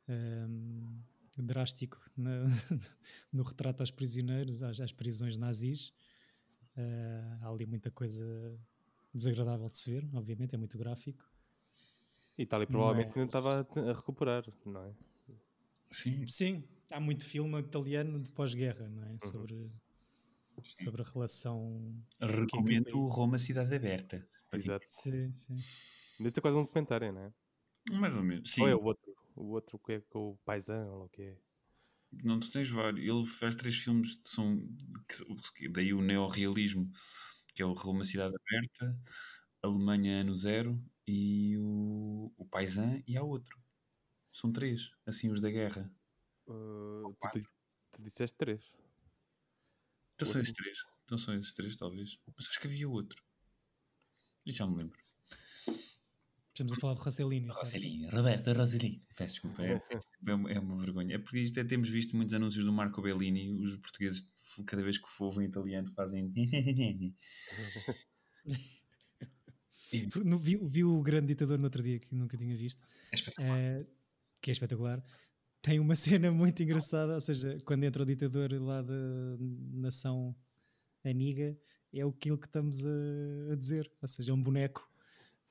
[0.09, 1.01] hum,
[1.42, 2.44] drástico na-
[3.33, 5.92] no retrato aos prisioneiros, às, às prisões nazis.
[6.77, 8.25] Ah, há ali muita coisa
[9.12, 11.25] desagradável de se ver, obviamente, é muito gráfico.
[12.37, 14.92] E Itália provavelmente Mas- ainda estava a, a recuperar, não é?
[15.90, 16.27] Sim.
[16.27, 19.16] Sim, há muito filme italiano de pós-guerra, não é?
[19.20, 19.70] Sobre,
[20.73, 21.94] sobre a relação.
[22.20, 24.27] Recomendo Roma Cidade Aberta.
[24.53, 24.85] Exato.
[24.88, 25.57] Sim, sim.
[26.18, 27.33] Deve ser quase um documentário, não é?
[27.92, 28.51] Mais ou menos.
[28.51, 28.62] Sim.
[28.62, 29.13] Ou é o outro?
[29.35, 31.38] O outro que é com o paisão, ou o que é?
[32.23, 33.05] Não tu tens vários.
[33.05, 34.59] Ele faz três filmes que são.
[35.55, 36.90] que- daí o neorrealismo,
[37.55, 38.99] que é o Roma Cidade Aberta,
[39.62, 43.61] Alemanha Ano Zero e o, o Paisan, e há outro.
[44.33, 45.92] São três, assim, os da guerra.
[46.47, 47.40] Uh, tu,
[47.90, 48.73] tu disseste três.
[50.14, 50.79] Então são esses três.
[51.05, 52.18] Então são esses três, talvez.
[52.37, 53.23] Mas acho que havia outro.
[54.47, 54.99] E já me lembro.
[56.55, 57.49] Estamos a falar de Rossellini.
[57.49, 59.03] Rossellini, Roberto Rossellini.
[59.17, 59.83] Peço desculpa, é,
[60.29, 61.17] é uma- é uma vergonha.
[61.17, 64.31] É porque isto é, temos visto muitos anúncios do Marco Bellini, os portugueses,
[64.64, 66.31] cada vez que ouvem italiano, fazem.
[70.25, 73.59] No- Vi, vi o Grande Ditador no outro dia, que nunca tinha visto, é espetacular.
[73.59, 73.87] eh,
[74.40, 75.05] que é espetacular.
[75.62, 78.95] Tem uma cena muito engraçada, ou seja, quando entra o ditador lá da
[79.73, 80.35] nação
[81.05, 81.57] amiga,
[81.93, 84.88] é aquilo que estamos a, a dizer, ou seja, é um boneco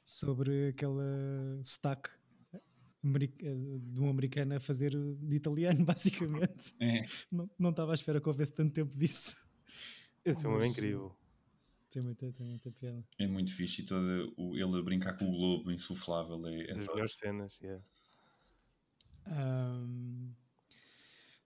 [0.03, 1.03] sobre aquela
[1.63, 2.09] sotaque
[2.53, 6.73] eh, de um americano a fazer de italiano, basicamente.
[6.79, 9.35] É, Não, não estava à espera que houvesse tanto tempo disso.
[10.25, 11.15] Esse filme é Mas, incrível.
[11.89, 13.05] Tem muita, tem muita piada.
[13.19, 16.79] é muito fixe e todo o, ele a brincar com o globo insuflável é, é
[16.79, 17.53] só- melhores cenas.
[17.61, 17.83] yeah.
[19.25, 20.33] Ahm,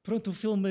[0.07, 0.69] pronto, o filme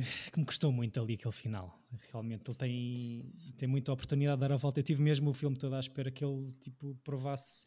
[0.32, 1.80] que me custou muito ali aquele final.
[2.12, 4.80] Realmente ele tem, tem muita oportunidade de dar a volta.
[4.80, 7.66] Eu tive mesmo o filme todo à espera que ele tipo, provasse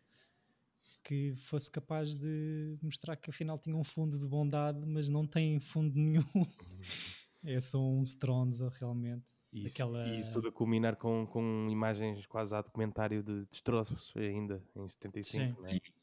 [1.03, 5.59] que fosse capaz de mostrar que afinal tinha um fundo de bondade, mas não tem
[5.59, 6.23] fundo nenhum.
[7.43, 9.25] é só um stronzo realmente.
[9.51, 13.45] E isso, Aquela- e isso tudo a culminar com, com imagens quase a documentário de
[13.45, 15.23] destroços ainda, em 75.
[15.23, 15.73] Sim.
[15.73, 15.81] né?
[15.83, 15.98] Sim.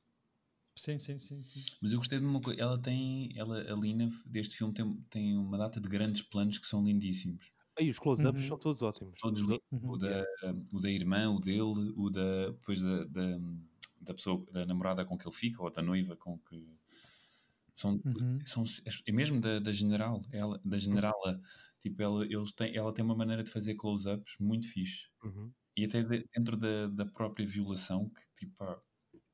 [0.79, 1.65] Sim, sim, sim, sim.
[1.81, 5.37] Mas eu gostei de uma coisa, ela tem, ela, a Lina deste filme tem, tem
[5.39, 7.51] uma data de grandes planos que são lindíssimos.
[7.81, 8.49] E os close-ups Uhum.
[8.49, 9.19] são todos ótimos.
[9.21, 9.91] Todos Os do- Uhum.
[9.93, 10.25] o, da,
[10.73, 13.39] o da irmã, o dele, o da, depois da, da,
[14.01, 16.77] da pessoa, da namorada com que ele fica, ou da noiva com que.
[17.75, 18.39] São, Uhum.
[18.45, 18.65] são,
[19.07, 21.41] é mesmo da, da general, ela, da generala.
[21.81, 25.09] Tipo, ela, eles têm, ela tem uma maneira de fazer close-ups muito fixe.
[25.23, 25.55] Uhum.
[25.77, 28.65] E até de- dentro da, da própria violação, que tipo,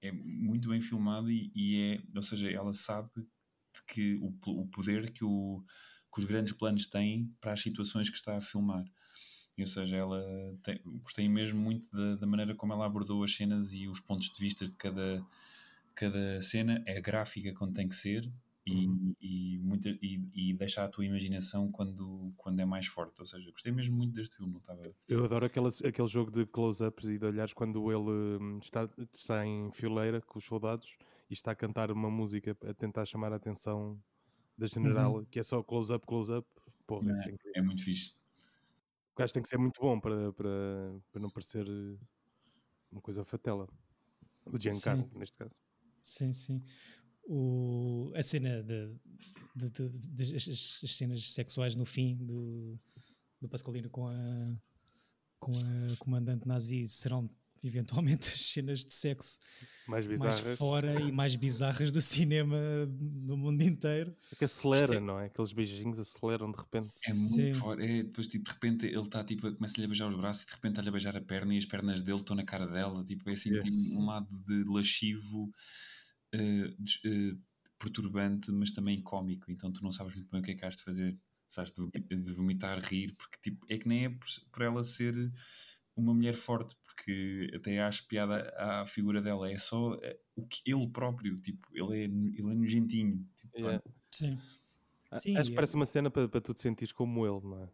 [0.02, 3.10] é muito bem filmado e, e é, ou seja, ela sabe
[3.86, 5.64] que o, o poder que, o,
[6.12, 8.84] que os grandes planos têm para as situações que está a filmar.
[9.58, 10.20] Ou seja, ela
[10.62, 14.28] tem, gostei mesmo muito da, da maneira como ela abordou as cenas e os pontos
[14.28, 15.24] de vista de cada,
[15.94, 16.82] cada cena.
[16.84, 18.28] É gráfica quando tem que ser
[18.66, 19.14] e, Uhum.
[19.20, 23.20] e, muita, e, e deixa a tua imaginação quando, quando é mais forte.
[23.20, 24.58] Ou seja, gostei mesmo muito deste filme.
[24.58, 28.88] Estava Eu adoro aquelas, aquele jogo de close-ups e de olhares quando ele hum, está,
[29.12, 30.96] está em fileira com os soldados
[31.28, 34.02] e está a cantar uma música a tentar chamar a atenção
[34.58, 36.48] da general, que é só close-up, close-up.
[36.86, 37.54] Porra, é incrível.
[37.54, 38.14] é muito fixe.
[39.14, 40.50] O gajo tem que ser muito bom para, para,
[41.10, 41.98] para não parecer eh,
[42.92, 43.68] uma coisa fatela.
[44.46, 45.14] O Giancarlo, Sim.
[45.14, 45.54] neste caso.
[46.02, 46.64] Sim, sim.
[47.24, 48.88] O, a cena de,
[49.54, 49.88] de- de-
[50.24, 52.78] de- as, as- as cenas sexuais no fim do,
[53.40, 54.56] do Pasqualino com a,
[55.38, 57.30] com a comandante nazi serão
[57.64, 59.38] eventualmente as cenas de sexo
[59.86, 60.58] Mais mais bizarras.
[60.58, 62.58] fora e mais bizarras do cinema
[62.88, 64.12] do mundo inteiro.
[64.32, 65.00] É que acelera, Gostei.
[65.06, 65.26] não é?
[65.26, 66.86] Aqueles beijinhos aceleram de repente.
[67.06, 67.42] É Sim.
[67.44, 67.82] muito forte.
[67.84, 70.52] É, depois, tipo, de repente, ele está, tipo, começa-lhe a beijar os braços e de
[70.54, 73.04] repente está-lhe a beijar a perna e as pernas dele estão na cara dela.
[73.04, 73.62] Tipo, é assim, Yes.
[73.62, 75.48] tipo, um lado de lascivo,
[76.32, 77.36] eh,
[77.78, 79.50] perturbante, mas também cómico.
[79.50, 81.18] Então tu não sabes muito bem o que é que has de fazer.
[81.48, 84.82] Sabes de, vom- de vomitar, rir, porque, tipo, é que nem é por, por ela
[84.84, 85.14] ser
[85.94, 89.50] uma mulher forte, porque até acho piada à figura dela.
[89.50, 93.28] É só eh, o que ele próprio, tipo, ele é, ele é nojentinho.
[93.36, 93.82] Tipo, Yeah.
[94.10, 94.38] Sim.
[95.10, 97.44] A- Sim, Acho que é- parece uma cena para, para tu te sentires como ele,
[97.46, 97.68] não é?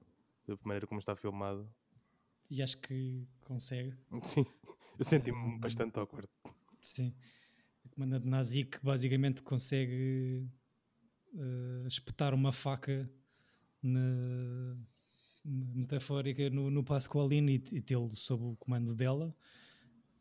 [0.49, 1.73] Da maneira como está filmado.
[2.51, 3.95] E acho que consegue.
[4.25, 4.45] Sim,
[4.99, 6.29] eu senti-me bastante awkward.
[6.81, 7.15] Sim.
[7.99, 10.47] Comandante nazi que basicamente consegue
[11.35, 13.11] eh, espetar uma faca
[13.83, 14.77] na,
[15.45, 19.35] metafórica no, no Pasqualino e, e tê-lo sob o comando dela.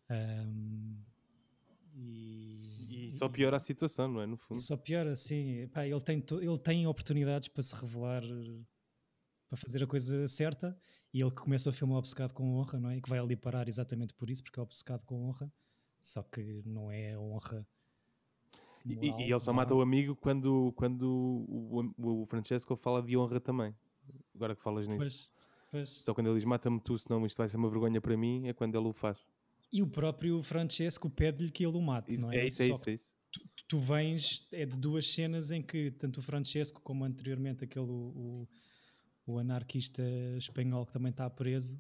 [0.09, 0.95] Ahm,
[1.93, 4.25] e, E só piora a situação, não é?
[4.25, 4.59] No fundo.
[4.59, 5.67] só piora, sim.
[5.67, 8.23] Pá, ele, tem, to- ele tem oportunidades para se revelar,
[9.49, 10.75] para fazer a coisa certa.
[11.13, 12.97] E ele que começa o filme obcecado com honra, não é?
[12.97, 15.51] E que vai ali parar exatamente por isso, porque é obcecado com honra.
[16.07, 17.67] Só que não é honra.
[18.85, 23.03] E, moral, e ele só mata o amigo quando, quando o, o, o Francesco fala
[23.03, 23.75] de honra também.
[24.33, 24.99] Agora que falas nisso.
[24.99, 25.31] Pois,
[25.69, 25.89] pois.
[25.89, 28.53] Só quando ele diz mata-me tu, senão isto vai ser uma vergonha para mim, é
[28.53, 29.17] quando ele o faz.
[29.69, 32.37] E o próprio Francesco pede-lhe que ele o mate, Isso- não é?
[32.37, 33.13] é isso, é isso, é isso.
[33.29, 37.85] tu, tu vens, é de duas cenas em que tanto o Francesco como anteriormente aquele
[37.91, 38.47] o,
[39.25, 40.01] o anarquista
[40.37, 41.77] espanhol que também está preso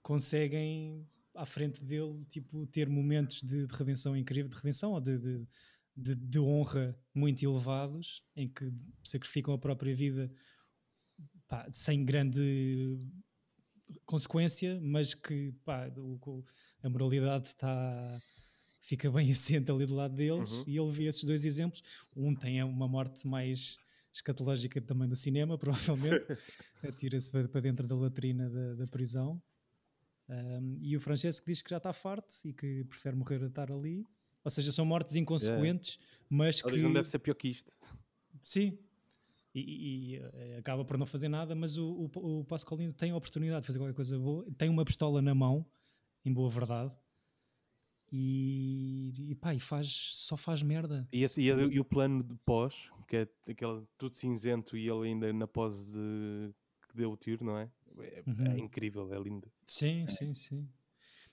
[0.00, 1.04] conseguem
[1.38, 5.46] à frente dele tipo ter momentos de, de redenção incrível, de redenção ou de, de,
[5.96, 8.72] de- de honra muito elevados em que
[9.04, 10.30] sacrificam a própria vida
[11.48, 12.98] pá, sem grande
[14.04, 16.44] consequência, mas que pá, o-
[16.82, 18.20] a moralidade está
[18.80, 20.64] fica bem assente ali do lado deles Uhum.
[20.66, 21.82] e ele vê esses dois exemplos.
[22.16, 23.76] Um tem uma morte mais
[24.12, 26.26] escatológica também do cinema, provavelmente,
[26.82, 29.40] atira-se para, para dentro da latrina da, da prisão.
[30.28, 33.72] Um, e o Francesco diz que já está farto e que prefere morrer a estar
[33.72, 34.04] ali.
[34.44, 36.70] Ou seja, são mortes inconsequentes, mas que.
[36.70, 37.72] diz, não deve ser pior que isto.
[38.40, 38.78] Sim.
[39.54, 43.10] E, e- e, eh, acaba por não fazer nada, mas o, o, o Pascolino tem
[43.10, 44.46] a oportunidade de fazer qualquer coisa boa.
[44.56, 45.66] Tem uma pistola na mão,
[46.24, 46.92] em boa verdade.
[48.10, 51.06] E, e pá, e faz, só faz merda.
[51.12, 55.08] E, esse- e e o plano de pós, que é aquele tudo cinzento e ele
[55.08, 56.67] ainda na pose de, que
[56.98, 57.70] deu o tiro, não é?
[58.00, 58.58] É, é Uhum.
[58.58, 59.50] incrível, é lindo.
[59.66, 60.68] Sim, sim, sim.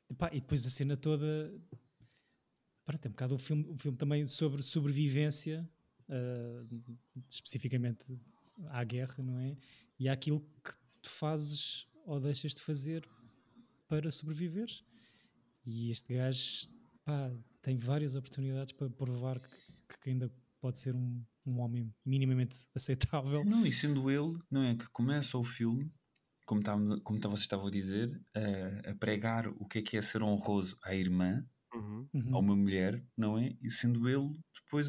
[0.10, 1.54] E, pá, e depois a cena toda.
[2.86, 5.68] Pronto, tem um bocado o filme, o filme também sobre sobrevivência,
[6.08, 6.64] ah,
[7.28, 8.06] especificamente
[8.68, 9.58] à guerra, não é?
[10.00, 13.08] E àquilo que tu fazes ou deixas de fazer
[13.88, 14.84] para sobreviveres.
[15.66, 16.68] E este gajo
[17.04, 20.32] pá, tem várias oportunidades para provar que, que ainda
[20.66, 23.46] pode ser um, um homem minimamente aceitável.
[23.46, 24.76] Não, e sendo ele, não é?
[24.76, 25.92] Que começa o filme,
[26.44, 30.02] como, estávamos- como vocês estavam a dizer, a, a pregar o que é que é
[30.02, 32.08] ser honroso à irmã, Uhum.
[32.14, 32.36] Uhum.
[32.36, 33.54] a uma mulher, não é?
[33.62, 34.32] E sendo ele,
[34.64, 34.88] depois,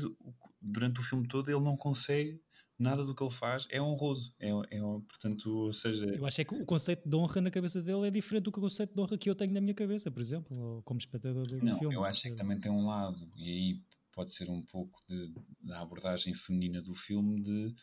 [0.62, 2.40] durante o filme todo, ele não consegue
[2.78, 4.32] nada do que ele faz, é honroso.
[4.38, 7.82] É, é, portanto, ou seja, Eu acho é que o conceito de honra na cabeça
[7.82, 10.10] dele é diferente do que o conceito de honra que eu tenho na minha cabeça,
[10.10, 11.94] por exemplo, como espectador do Não, filme.
[11.94, 13.82] eu acho é que também tem um lado, e aí
[14.16, 17.74] pode ser um pouco de- da abordagem feminina do filme, de, ou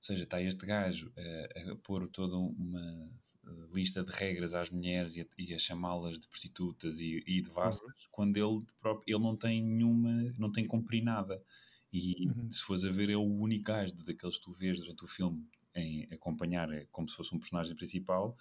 [0.00, 3.10] seja, está este gajo a, a pôr toda uma
[3.46, 7.42] eh, lista de regras às mulheres e a, e a chamá-las de prostitutas e, e
[7.42, 11.42] de vassas, quando ele próprio, ele não tem nenhuma, não tem cumprir nada.
[11.92, 12.48] E Uhum.
[12.50, 15.46] se fores a ver, é o único gajo daqueles que tu vês durante o filme
[15.74, 18.36] em acompanhar, é como se fosse um personagem principal,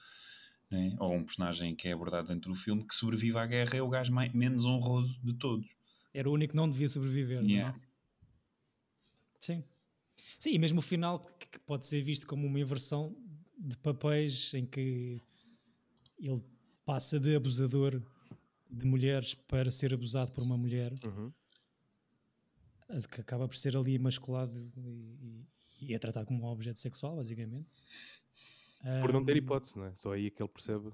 [0.71, 0.95] né?
[0.99, 3.89] ou um personagem que é abordado dentro do filme, que sobrevive à guerra, é o
[3.89, 5.67] gajo mais, menos honroso de todos.
[6.13, 7.77] Era o único que não devia sobreviver, não Yeah.
[7.77, 7.81] é?
[9.39, 9.63] Sim.
[10.39, 13.15] Sim, e mesmo o final, que, que pode ser visto como uma inversão
[13.57, 15.19] de papéis em que
[16.19, 16.41] ele
[16.85, 18.01] passa de abusador
[18.69, 21.31] de mulheres para ser abusado por uma mulher, Uhum.
[23.11, 25.47] que acaba por ser ali masculado e, e-
[25.81, 27.67] e é tratado como um objeto sexual, basicamente.
[29.01, 29.95] Por não ter hipótese, não é?
[29.95, 30.91] Só aí é que ele percebe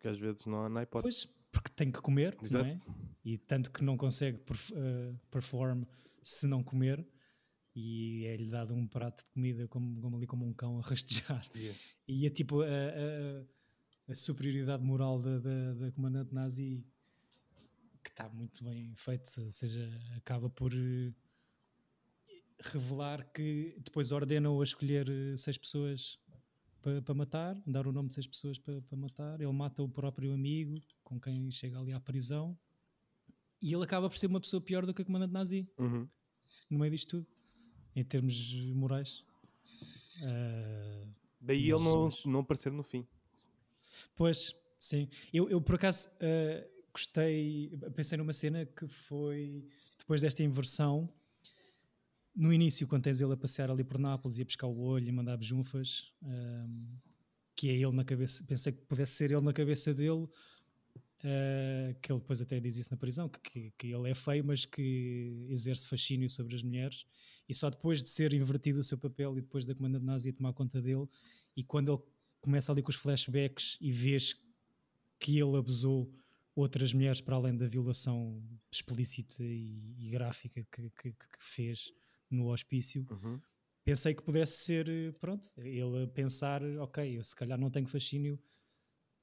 [0.00, 1.26] que às vezes não há na hipótese.
[1.26, 2.70] Pois, porque tem que comer, não é?
[2.70, 2.94] Exato.
[3.24, 4.38] E tanto que não consegue
[4.74, 5.84] eh, perform
[6.22, 7.06] se não comer,
[7.74, 11.46] e é-lhe dado um prato de comida como, como ali como um cão a rastejar.
[11.54, 11.78] Yeah.
[12.06, 13.44] E é tipo a, a-
[14.08, 16.84] a superioridade moral da, da, da comandante nazi
[18.02, 21.12] que está muito bem feito, ou seja, acaba por eh,
[22.60, 26.18] revelar que depois ordenam a escolher eh, seis pessoas
[26.84, 29.40] para para matar, dar o nome de seis pessoas para para matar.
[29.40, 32.56] Ele mata o próprio amigo com quem chega ali à prisão
[33.62, 36.06] e ele acaba por ser uma pessoa pior do que a comandante nazi Uhum.
[36.68, 37.26] no meio disto tudo,
[37.96, 39.24] em termos morais.
[40.22, 41.06] Ah,
[41.40, 43.06] Daí Mas- ele não, mas- não aparecer no fim.
[44.16, 45.08] Pois, sim.
[45.32, 49.66] Eu, eu por acaso eh, gostei, pensei numa cena que foi
[49.98, 51.06] depois desta inversão.
[52.34, 55.08] No início, quando tens ele a passear ali por Nápoles e a pescar o olho
[55.08, 56.98] e mandar bejunfas, ehm,
[57.54, 60.26] que é ele na cabeça, pensei que pudesse ser ele na cabeça dele,
[61.22, 64.44] eh, que ele depois até diz isso na prisão, que, que, que ele é feio,
[64.44, 67.04] mas que exerce fascínio sobre as mulheres,
[67.48, 70.52] e só depois de ser invertido o seu papel e depois da comandante nazi tomar
[70.52, 71.06] conta dele,
[71.56, 72.02] e quando ele
[72.40, 74.34] começa ali com os flashbacks e vês
[75.20, 76.12] que ele abusou
[76.54, 81.92] outras mulheres para além da violação explícita e, e gráfica que, que- que fez
[82.30, 83.40] no hospício, Uhum.
[83.84, 87.86] pensei que pudesse ser, eh, pronto, ele a pensar, ok, eu se calhar não tenho
[87.88, 88.38] fascínio,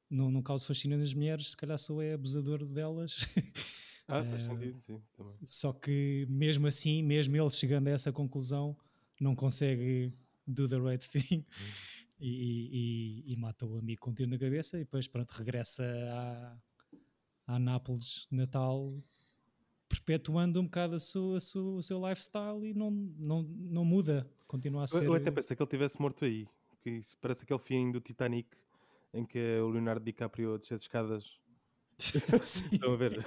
[0.09, 3.27] não, não causo fascínio nas mulheres, se calhar sou é abusador delas.
[4.07, 5.01] Ah, faz Eh, sentido, sim.
[5.15, 5.33] Também.
[5.43, 8.77] Só que mesmo assim, mesmo ele chegando a essa conclusão,
[9.19, 10.13] não consegue
[10.45, 11.45] do the right thing
[12.19, 15.31] e, e- e- e mata o amigo com um tiro na cabeça e depois pronto,
[15.31, 15.83] regressa
[17.47, 19.01] à, à Nápoles Natal
[19.91, 24.29] perpetuando um bocado a sua, a sua- o seu lifestyle e não, não, não muda,
[24.47, 26.47] continua a Eu, ser eu até pensei que ele tivesse morto aí.
[26.83, 28.49] Que isso parece aquele fim do Titanic
[29.13, 31.39] em que o Leonardo DiCaprio a descer as escadas.
[32.41, 33.25] Estão a ver?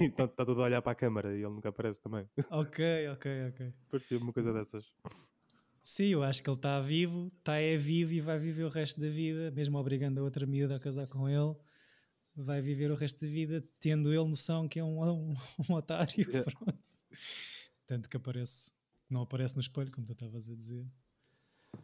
[0.00, 2.28] então está todo a olhar para a câmara e ele nunca aparece também.
[2.50, 3.72] ok, ok, ok.
[3.90, 4.84] Parecia uma coisa dessas.
[5.80, 9.00] Sim, eu acho que ele está vivo, está é vivo e vai viver o resto
[9.00, 11.56] da vida, mesmo obrigando a outra miúda a casar com ele,
[12.34, 15.36] vai viver o resto da vida tendo ele noção que é um, um,
[15.68, 16.26] um otário.
[16.32, 16.50] Yeah.
[17.86, 18.70] Tanto que aparece,
[19.10, 20.86] não aparece no espelho, como tu estavas a dizer.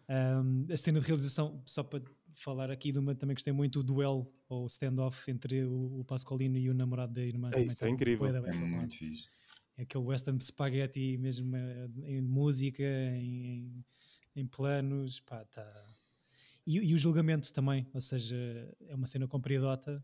[0.08, 2.02] Um, a cena de realização, só para
[2.34, 6.56] falar aqui de uma também gostei muito, o duelo ou standoff entre o, o Pascolino
[6.56, 7.50] e o namorado da irmã.
[7.50, 8.26] também isso está é incrível.
[8.26, 9.28] É muito fixe.
[9.76, 13.84] É aquele western de spaghetti mesmo eh, em música, em, em,
[14.34, 15.84] em planos, pá, tá.
[16.66, 18.36] E, e o julgamento também, ou seja,
[18.86, 20.02] é uma cena compridota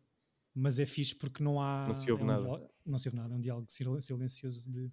[0.55, 1.87] mas é fixe porque não há.
[1.89, 2.43] Não se ouve é um nada.
[2.43, 4.93] diálogo- não se ouve nada, é um diálogo sil- silencioso de,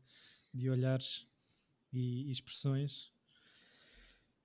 [0.53, 1.27] de olhares
[1.93, 3.11] e, e expressões.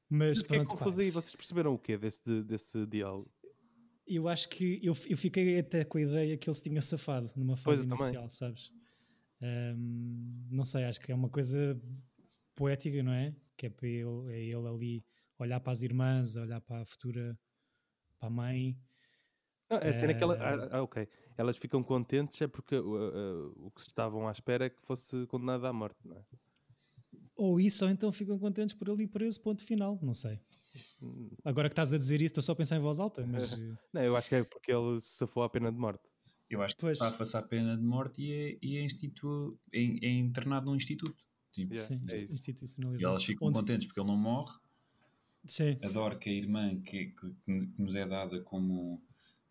[0.08, 1.10] Mas Mas o que é pronto, confuso pá, aí?
[1.10, 3.30] Vocês perceberam o quê desse, desse diálogo?
[4.08, 7.28] eu acho que eu, eu fiquei até com a ideia que ele se tinha safado
[7.34, 8.04] numa fase eu também.
[8.04, 8.70] inicial, sabes?
[9.42, 11.76] Ahm, não sei, acho que é uma coisa
[12.54, 13.34] poética, não é?
[13.56, 15.04] Que é para ele, é ele ali
[15.40, 17.36] olhar para as irmãs, olhar para a futura,
[18.18, 18.78] para a mãe.
[19.68, 21.08] Não, a cena é que ela, Eh, ah, ah, ok.
[21.36, 25.26] Elas ficam contentes é porque uh, uh, o que estavam à espera é que fosse
[25.26, 26.24] condenado à morte, não é?
[27.36, 30.40] Ou isso, ou então ficam contentes por ali por esse ponto final, não sei.
[31.44, 33.50] Agora que estás a dizer isso, estou só a pensar em voz alta, mas
[33.92, 36.02] Não, eu acho que é porque ele se safou à pena de morte.
[36.48, 36.92] Eu acho que Pois.
[36.98, 40.66] está a passar a pena de morte e é, e é, institu- é, é internado
[40.66, 41.26] num instituto.
[41.52, 43.02] Tipo, Yeah, sim, é institucionalizado.
[43.02, 44.54] E elas ficam Onde- contentes porque ele não morre.
[45.46, 49.02] Sim, Adoro que a irmã que, que- que nos é dada como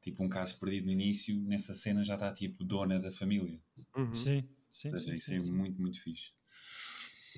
[0.06, 3.60] tipo um caso perdido no início, nessa cena já está tipo dona da família.
[3.98, 4.14] Uhum.
[4.14, 5.52] sim, sim, Ou seja, sim, isso sim, é sim.
[5.52, 6.32] muito, muito fixe.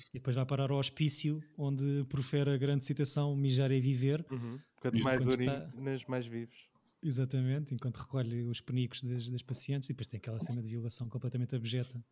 [0.10, 4.26] E depois vai parar ao hospício, onde profere a grande citação mijar e viver.
[4.30, 4.60] Uhum.
[4.82, 6.56] Quanto mais quando está- urinas, mais vivos.
[7.02, 11.08] Exatamente, enquanto recolhe os penicos das, das pacientes, e depois tem aquela cena de violação
[11.08, 12.04] completamente abjeta,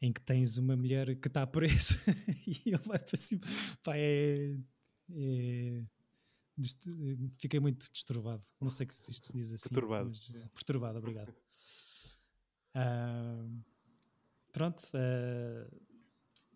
[0.00, 1.94] em que tens uma mulher que está presa
[2.46, 3.42] e ele vai para cima.
[3.84, 4.56] Pá, é.
[5.10, 5.82] é-
[7.38, 8.42] Fiquei muito disturbado.
[8.60, 9.68] Não sei que se isto se diz assim.
[9.68, 10.08] Perturbado.
[10.08, 11.34] mas, eh, perturbado, obrigado.
[12.74, 13.46] Ah,
[14.52, 14.82] pronto.
[14.94, 15.68] ah,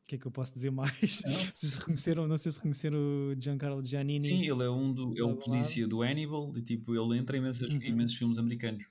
[0.03, 0.93] O que é que eu posso dizer mais?
[1.55, 4.25] Se se reconheceram, não sei se reconheceram o Giancarlo Giannini.
[4.25, 7.41] Sim, ele é um do, é o polícia do Hannibal e tipo, ele entra em
[7.41, 7.83] imensos, Uhum.
[7.83, 8.85] imensos filmes americanos.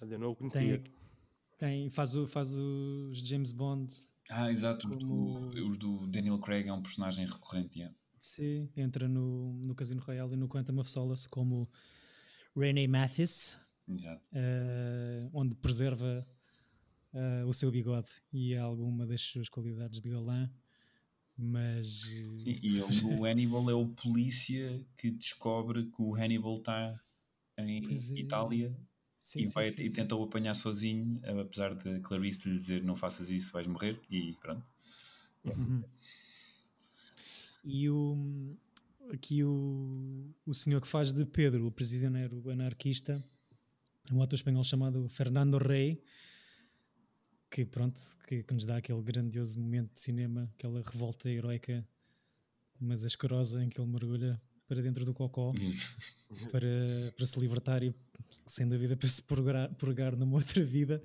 [0.00, 0.78] Olha, não o conhecia.
[0.80, 0.92] tem,
[1.58, 3.92] tem, faz, o, faz os James Bond,
[4.30, 7.78] Ah, exato, os, Como- do, os do Daniel Craig é um personagem recorrente.
[7.80, 7.94] yeah.
[8.24, 11.68] Sim, entra no, no Casino Royale e no Quantum of Solace como
[12.56, 13.56] Rene Mathis,
[14.32, 16.26] eh, onde preserva
[17.12, 20.50] eh, o seu bigode e alguma das suas qualidades de galã,
[21.36, 26.98] mas Sim, e ele no Hannibal é o polícia que descobre que o Hannibal está
[27.58, 28.20] em é.
[28.20, 28.76] Itália
[29.20, 29.94] sim, e, vai, sim, e sim.
[29.94, 34.32] tenta o apanhar sozinho, apesar de Clarice lhe dizer não faças isso, vais morrer e
[34.40, 34.64] pronto.
[35.44, 35.84] Uhum.
[37.64, 38.56] E o,
[39.10, 43.24] aqui o, o senhor que faz de Pedro, o prisioneiro anarquista,
[44.12, 46.02] um ator espanhol chamado Fernando Rey,
[47.50, 51.86] que pronto, que, que nos dá aquele grandioso momento de cinema, aquela revolta heroica,
[52.78, 55.52] mas asquerosa, em que ele mergulha para dentro do cocó
[56.50, 57.94] para, para se libertar e
[58.46, 61.02] sem dúvida para se purgar, purgar numa outra vida.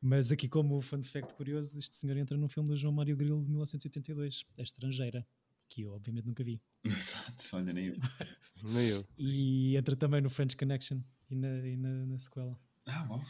[0.00, 3.42] Mas aqui, como fun fact curioso, este senhor entra num filme do João Mário Grilo
[3.42, 5.26] de 1982, A Estrangeira,
[5.74, 6.62] que eu obviamente nunca vi.
[6.84, 7.96] Exato, olha, nem eu.
[8.62, 9.04] Nem eu.
[9.18, 12.58] E entra também no French Connection e na, e na, na sequela.
[12.86, 13.22] Ah, bom.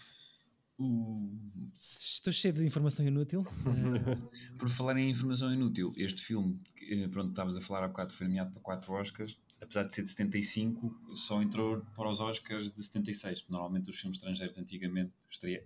[0.79, 1.33] O-
[1.75, 3.45] Estou cheio de informação inútil.
[4.59, 8.13] Por falar em informação inútil, este filme, que, eh, pronto, estavas a falar há bocado,
[8.13, 12.71] foi nomeado para 4 Oscars, apesar de ser de 75, só entrou para os Oscars
[12.71, 15.13] de 76, porque normalmente os filmes estrangeiros antigamente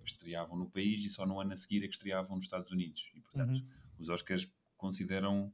[0.05, 3.11] estreavam no país e só no ano a seguir é que estreavam nos Estados Unidos.
[3.15, 3.67] E, portanto, Uhum.
[3.99, 5.53] os Oscars consideram.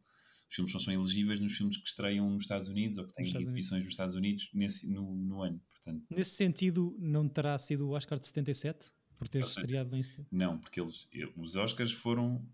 [0.55, 3.27] Os filmes só são elegíveis nos filmes que estreiam nos Estados Unidos ou que têm
[3.27, 5.61] Nos exibições nos Estados Unidos nesse, no, no ano.
[5.69, 10.29] Portanto, nesse sentido, não terá sido o Oscar de 77, por ter estreado em 70?
[10.31, 12.47] Não, porque eles, ele- os Oscars foram.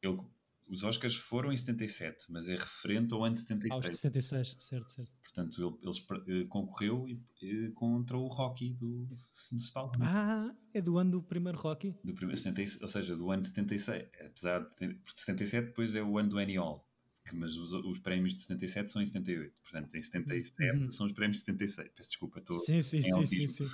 [0.00, 0.20] ele-
[0.68, 3.96] os Oscars foram em 77, mas é referente ao ano de Ah, os de 76.
[3.96, 5.12] 76, certo, certo.
[5.20, 6.06] Portanto, ele eles,
[6.42, 9.06] eh, concorreu e, eh, contra o Rocky do,
[9.50, 9.96] do Stallone.
[10.02, 11.96] Ah, é do ano do primeiro Rocky?
[12.04, 14.08] Do primeiro, 76, ou seja, do ano de 76.
[14.24, 16.88] Apesar de ter, porque 77 depois é o ano do Annie Hall.
[17.26, 19.54] Que, mas os, os prémios de 77 são em 78.
[19.62, 20.90] Portanto, em 77 Uhum.
[20.90, 21.90] são os prémios de 76.
[21.94, 22.56] Peço desculpa, estou.
[22.60, 23.64] Sim, sim, em sim, sim, sim.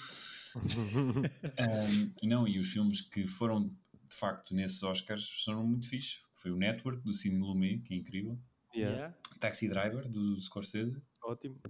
[2.23, 6.19] Um, não, e os filmes que foram de facto nesses Oscars foram muito fixe.
[6.35, 8.39] Foi o Network do Cine Lumet, que é incrível.
[8.75, 9.15] Yeah.
[9.39, 11.01] Taxi Driver do Scorsese.
[11.23, 11.61] Ótimo.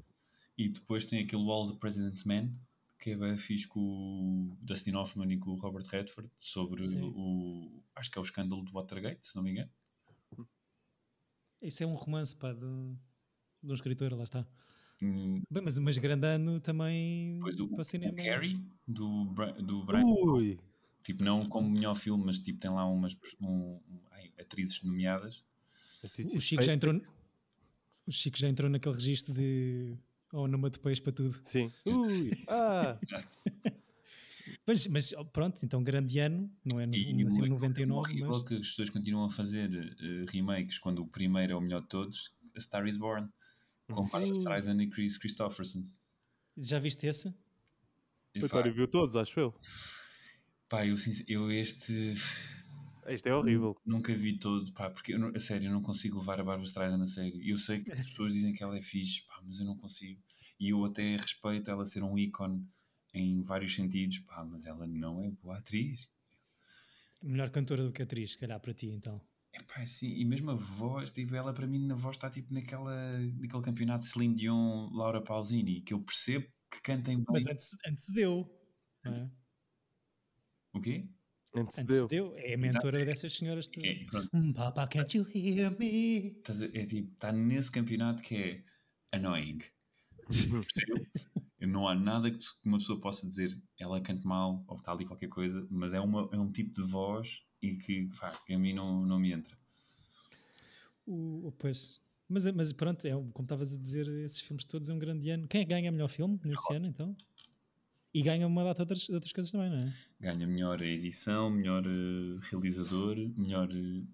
[0.57, 2.55] E depois tem aquele All the President's Men,
[2.99, 7.01] que é fixe com o Dustin Hoffman e com o Robert Redford, sobre Sim.
[7.03, 7.83] o.
[7.95, 9.71] Acho que é o escândalo do Watergate, se não me engano.
[11.63, 14.47] Isso é um romance, pá, de, de um escritor, lá está.
[15.03, 18.15] Hum, Bem, mas, mas grandando também Depois o, para o o cinema.
[18.15, 19.25] Carrie, do,
[19.63, 20.05] do Brian.
[20.05, 20.59] Ui!
[21.03, 23.47] Tipo, não como melhor filme, mas tipo, tem lá umas um-
[23.89, 25.43] um- ai, atrizes nomeadas.
[26.05, 27.01] Assiste O Chico já entrou,
[28.07, 29.97] o Chico já entrou naquele registro de
[30.33, 31.41] ou numa de peixe para tudo.
[31.45, 31.71] Sim.
[31.87, 32.31] Ui!
[32.47, 32.99] Ah!
[34.67, 36.85] Mas, mas pronto, então grande ano, não é?
[36.85, 40.79] E Nasceu em o- 99, horrível mas que as pessoas continuam a fazer eh, remakes
[40.79, 42.33] quando o primeiro é o melhor de todos.
[42.57, 43.29] A Star is Born.
[43.91, 44.37] Com Barbra.
[44.39, 45.85] Streisand e Chris Christopherson.
[46.57, 47.29] já viste esse?
[47.29, 49.55] O António viu todos, acho eu.
[50.69, 50.95] Pá, eu,
[51.27, 52.15] eu este.
[53.07, 53.77] Este é horrível.
[53.85, 57.03] Nunca vi todo, pá, porque eu, a sério, eu não consigo levar a Barbara Streisand
[57.03, 57.41] a sério.
[57.43, 60.23] Eu sei que as pessoas dizem que ela é fixe, pá, mas eu não consigo.
[60.61, 62.65] E eu até respeito ela ser um ícone
[63.13, 66.11] em vários sentidos, pá, mas ela não é boa atriz.
[67.23, 69.21] Melhor cantora do que atriz, se calhar para ti, então.
[69.53, 72.55] É pá, sim, e mesmo a voz, tipo, ela para mim na voz está tipo
[72.55, 77.27] naquela, naquele campeonato de Celine Dion, Laura Pausini, que eu percebo que cantem bem.
[77.29, 78.49] Mas antes, antecedeu.
[79.05, 79.27] É?
[80.73, 81.09] O quê?
[81.55, 82.05] Antecedeu.
[82.05, 82.35] antecedeu.
[82.37, 83.11] É a mentora Exato.
[83.11, 83.91] dessas senhoras todas.
[83.91, 86.41] É, Papa, can't you hear me?
[86.73, 88.65] É tipo, está nesse campeonato que é
[89.13, 89.59] annoying.
[91.71, 95.29] não há nada que uma pessoa possa dizer ela canta mal ou tal e qualquer
[95.29, 98.73] coisa, mas é, uma, é um tipo de voz e que, pá, que a mim
[98.73, 99.57] não, não me entra.
[101.07, 104.99] O, pois, mas, mas pronto, é, como estavas a dizer, esses filmes todos é um
[104.99, 105.49] grande ano.
[105.49, 107.17] Quem é que ganha melhor filme nesse ano então?
[108.13, 109.95] E ganha uma data de outras, de outras coisas também, não é?
[110.21, 113.69] Ganha melhor edição, melhor uh, realizador, melhor.
[113.71, 114.07] Uh,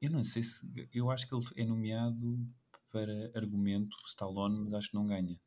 [0.00, 0.60] eu não sei se.
[0.92, 2.38] Eu acho que ele é nomeado
[2.90, 5.38] para argumento Stallone, mas acho que não ganha.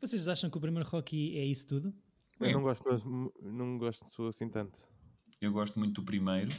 [0.00, 1.94] Vocês acham que o primeiro Rocky é isso tudo?
[2.38, 2.84] Eu não gosto,
[3.42, 4.80] não gosto assim tanto.
[5.40, 6.54] Eu gosto muito do primeiro,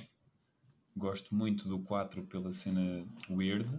[0.96, 3.70] gosto muito do 4 pela cena weird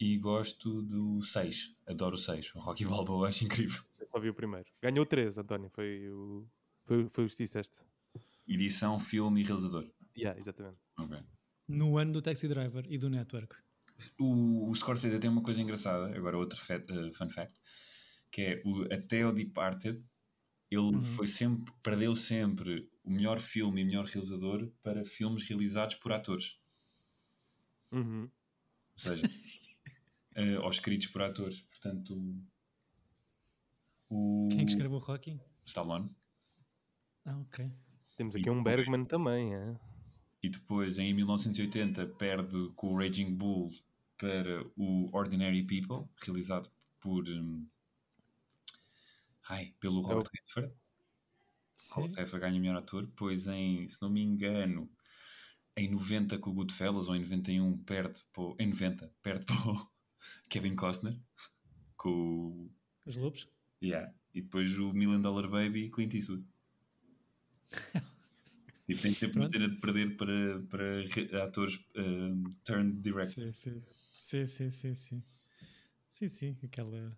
[0.00, 1.76] e gosto do 6.
[1.86, 2.54] Adoro o 6.
[2.54, 3.82] O Rocky Balboa acho incrível.
[4.00, 4.66] Eu só vi o primeiro.
[4.82, 5.68] Ganhou 3, António.
[5.70, 6.46] Foi o,
[6.84, 7.80] foi, foi o que disseste.
[8.48, 9.86] Edição, filme e realizador.
[10.16, 10.78] Yeah, exatamente.
[10.98, 11.20] Okay.
[11.68, 13.56] No ano do Taxi Driver e do Network.
[14.18, 17.58] O, o Scorsese tem uma coisa engraçada, agora outro uh, fun fact,
[18.34, 20.04] que é o, até o Departed,
[20.68, 21.00] ele uhum.
[21.00, 26.58] foi sempre, perdeu sempre o melhor filme e melhor realizador para filmes realizados por atores.
[27.92, 28.22] Uhum.
[28.22, 31.60] Ou seja, uh, ou escritos por atores.
[31.60, 32.36] Portanto,
[34.10, 34.48] o...
[34.50, 35.40] Quem é que escreveu o Rocky?
[35.64, 36.10] Stallone.
[37.24, 37.70] Ah, ok.
[38.16, 39.76] Temos aqui e um depois, Bergman também, é?
[40.42, 43.70] E depois, em 1980, perde com o Raging Bull
[44.18, 46.68] para o Ordinary People, realizado
[46.98, 47.28] por.
[47.28, 47.64] Um,
[49.48, 50.74] ai, pelo Robert é Redford.
[51.92, 53.06] Robert Redford ganha melhor ator.
[53.06, 54.90] Depois, em, se não me engano,
[55.76, 59.90] em 90 com o Goodfellas, ou em 91, perde para em 90, perde para o
[60.48, 61.18] Kevin Costner
[61.96, 62.70] com
[63.04, 63.48] os Lobos.
[63.82, 64.12] Yeah.
[64.34, 66.44] E depois o Million Dollar Baby e Clint Eastwood.
[68.88, 73.56] e tem sempre uma cena de perder para, para atores um, turn directors.
[73.56, 73.80] Sim,
[74.18, 75.24] sim, sim, sim, sim.
[76.10, 77.16] Sim, sim, aquela,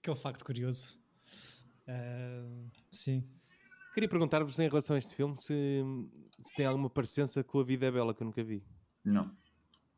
[0.00, 0.98] aquele facto curioso.
[1.88, 3.24] Uh, sim.
[3.94, 5.82] Queria perguntar-vos em relação a este filme se,
[6.42, 8.62] se tem alguma parecença com A Vida é Bela que eu nunca vi.
[9.04, 9.34] Não.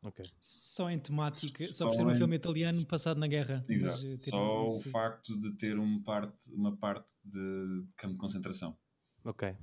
[0.01, 0.25] Okay.
[0.39, 3.65] Só em temática, só, só por ser um filme italiano passado na guerra.
[3.67, 4.05] Exato.
[4.05, 8.77] Mas, eh, só o facto de ter uma parte, uma parte de campo de concentração.
[9.25, 9.53] Ok.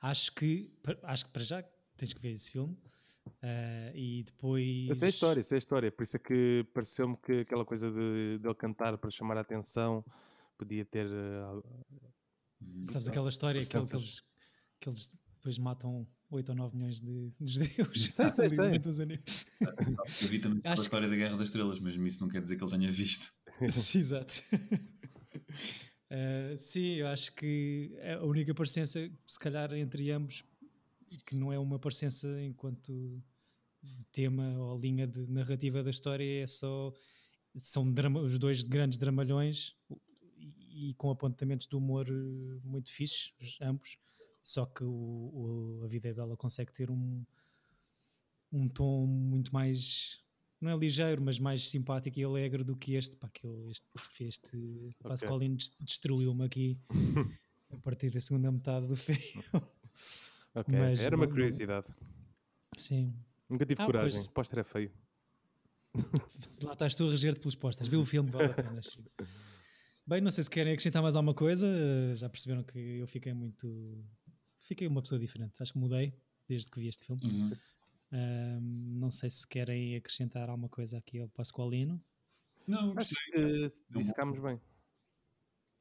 [0.00, 0.72] Acho que,
[1.04, 1.62] acho que para já
[1.96, 2.76] tens que ver esse filme.
[3.26, 4.88] Uh, e depois.
[4.88, 5.92] Eu sei a história, sei a história.
[5.92, 9.42] Por isso é que pareceu-me que aquela coisa de, de ele cantar para chamar a
[9.42, 10.04] atenção
[10.60, 11.06] podia ter.
[11.06, 11.62] Uh,
[12.84, 14.22] Sabes aquela história que, que, eles,
[14.78, 18.04] que eles depois matam 8 ou 9 milhões de, de judeus.
[18.12, 18.66] Sei, sei, sei.
[20.22, 20.82] Eu vi também Acho...
[20.82, 23.32] a história da Guerra das Estrelas, mas isso não quer dizer que ele tenha visto.
[23.60, 24.42] Exato.
[26.10, 30.44] Uh, sim, eu acho que a única parecença, se calhar, entre ambos,
[31.26, 33.22] que não é uma parecença enquanto
[34.12, 36.92] tema ou linha de narrativa da história, é só.
[37.56, 39.74] São drama, os dois grandes dramalhões
[40.88, 42.06] e, com apontamentos de humor
[42.64, 43.98] muito fixes, ambos
[44.42, 47.24] só que o, o, A Vida é Bela consegue ter um,
[48.50, 50.22] um tom muito mais
[50.60, 53.86] não é ligeiro, mas mais simpático e alegre do que este, pá, que eu, este,
[54.24, 54.90] este okay.
[54.98, 56.78] Pasqualino destruiu-me aqui
[57.72, 59.22] a partir da segunda metade do filme.
[60.54, 61.86] Ok, mas, era uma curiosidade.
[62.76, 63.14] Sim.
[63.48, 64.26] Nunca tive ah, coragem, pois...
[64.26, 64.92] póster é feio.
[66.62, 68.80] Lá estás tu a reger-te pelos posters, vê o filme, vale a pena.
[70.06, 71.66] Bem, não sei se querem acrescentar mais alguma coisa,
[72.16, 74.04] já perceberam que eu fiquei muito
[74.60, 75.60] fiquei uma pessoa diferente.
[75.60, 76.14] Acho que mudei
[76.48, 77.22] desde que vi este filme.
[77.24, 77.52] Uhum.
[78.12, 78.60] Um,
[78.98, 82.02] não sei se querem acrescentar alguma coisa aqui ao Pascoalino.
[82.66, 84.60] Não, acho que dissecámos bem.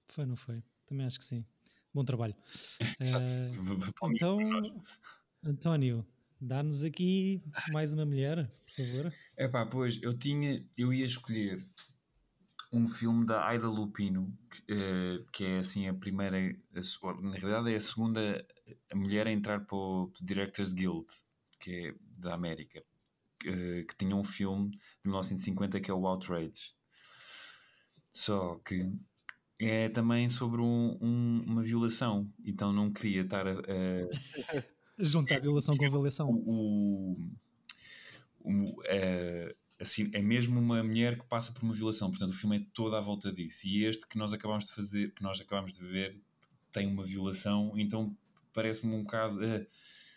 [0.07, 0.63] Foi, não foi?
[0.86, 1.45] Também acho que sim.
[1.93, 2.36] Bom trabalho.
[3.01, 4.38] uh, então,
[5.43, 6.05] António,
[6.39, 7.41] dá-nos aqui
[7.72, 9.13] mais uma mulher, por favor.
[9.36, 11.63] É pá, pois eu tinha, eu ia escolher
[12.72, 17.74] um filme da Aida Lupino, que, uh, que é assim a primeira, a, na realidade
[17.74, 18.45] é a segunda
[18.91, 21.07] a mulher a entrar para o Directors Guild,
[21.59, 22.84] que é da América,
[23.39, 26.74] que, que tinha um filme de 1950 que é o Outrage.
[28.11, 28.91] Só que
[29.59, 32.32] é também sobre um, um, uma violação.
[32.43, 33.51] Então não queria estar a.
[33.51, 34.63] a
[35.01, 36.30] Juntar violação com violação.
[36.30, 37.15] O,
[38.41, 42.09] o, é, assim, é mesmo uma mulher que passa por uma violação.
[42.09, 43.67] Portanto, o filme é todo à volta disso.
[43.67, 46.19] E este que nós acabamos de fazer, que nós acabamos de ver,
[46.71, 47.73] tem uma violação.
[47.75, 48.15] Então
[48.53, 49.38] parece-me um bocado.
[49.38, 49.65] Uh,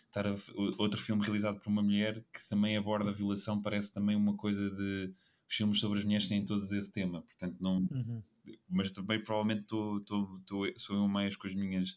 [0.07, 0.35] estar a,
[0.77, 4.69] outro filme realizado por uma mulher que também aborda a violação, parece também uma coisa
[4.69, 5.13] de.
[5.49, 7.21] Os filmes sobre as mulheres têm todos esse tema.
[7.21, 7.77] Portanto, não.
[7.91, 8.23] Uhum
[8.69, 11.91] mas também provavelmente tô, tô, tô, sou eu mais com as minhas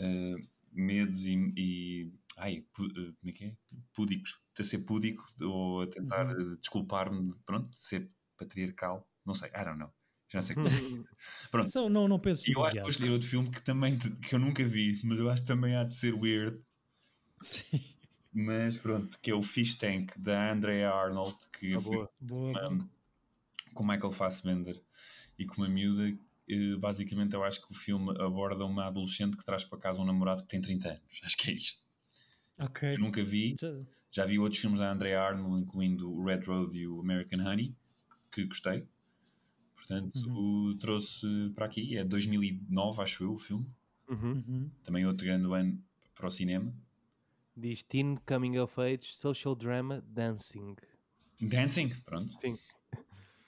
[0.00, 3.56] uh, medos e, e ai, pu, uh, como é que é?
[3.94, 6.56] Púdicos, a ser púdico ou a tentar uhum.
[6.56, 9.90] desculpar-me, pronto, de ser patriarcal, não sei, I don't know.
[10.28, 10.68] Já não sei como.
[11.50, 11.70] Pronto.
[11.70, 14.64] So, não, não penso Eu acho que escolher outro filme que também que eu nunca
[14.64, 16.58] vi, mas eu acho que também há de ser weird.
[17.42, 17.84] Sim.
[18.32, 22.88] Mas pronto, que é o Fish Tank da Andrea Arnold, que ah, boa, boa, um,
[23.74, 24.82] com Michael Fassbender
[25.38, 26.08] e com uma miúda,
[26.48, 30.06] eh, basicamente eu acho que o filme aborda uma adolescente que traz para casa um
[30.06, 31.20] namorado que tem 30 anos.
[31.22, 31.82] Acho que é isto.
[32.58, 32.94] Ok.
[32.94, 33.54] Eu nunca vi.
[34.12, 37.74] Já vi outros filmes da Andrea Arnold, incluindo o Red Road e o American Honey,
[38.30, 38.86] que gostei.
[39.74, 40.68] Portanto, uhum.
[40.70, 41.96] o trouxe para aqui.
[41.96, 43.66] É 2009, acho eu, o filme.
[44.08, 44.44] Uhum.
[44.46, 44.70] uhum.
[44.84, 45.82] Também outro grande ano
[46.14, 46.72] para o cinema.
[47.56, 50.76] Diz Teen Coming of Age, Social Drama, Dancing.
[51.40, 52.28] Dancing, pronto.
[52.38, 52.56] Sim.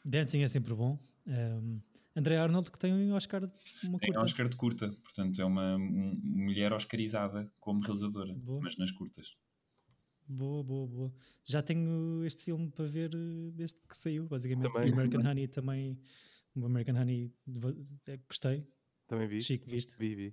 [0.04, 0.98] Dancing é sempre bom.
[1.26, 1.80] Um,
[2.16, 4.20] André Arnold que tem um Oscar de uma tem curta.
[4.20, 8.60] um Oscar de curta, portanto é uma um, mulher oscarizada como realizadora, boa.
[8.62, 9.36] mas nas curtas.
[10.26, 11.14] Boa, boa, boa.
[11.44, 14.72] Já tenho este filme para ver eh, desde que saiu, basicamente.
[14.72, 15.30] Também, o American também.
[15.32, 16.00] Honey também.
[16.56, 17.32] O American Honey
[18.06, 18.66] é, gostei.
[19.06, 19.40] Também vi.
[19.40, 19.96] Chico, viste?
[19.98, 20.32] Vi, vi.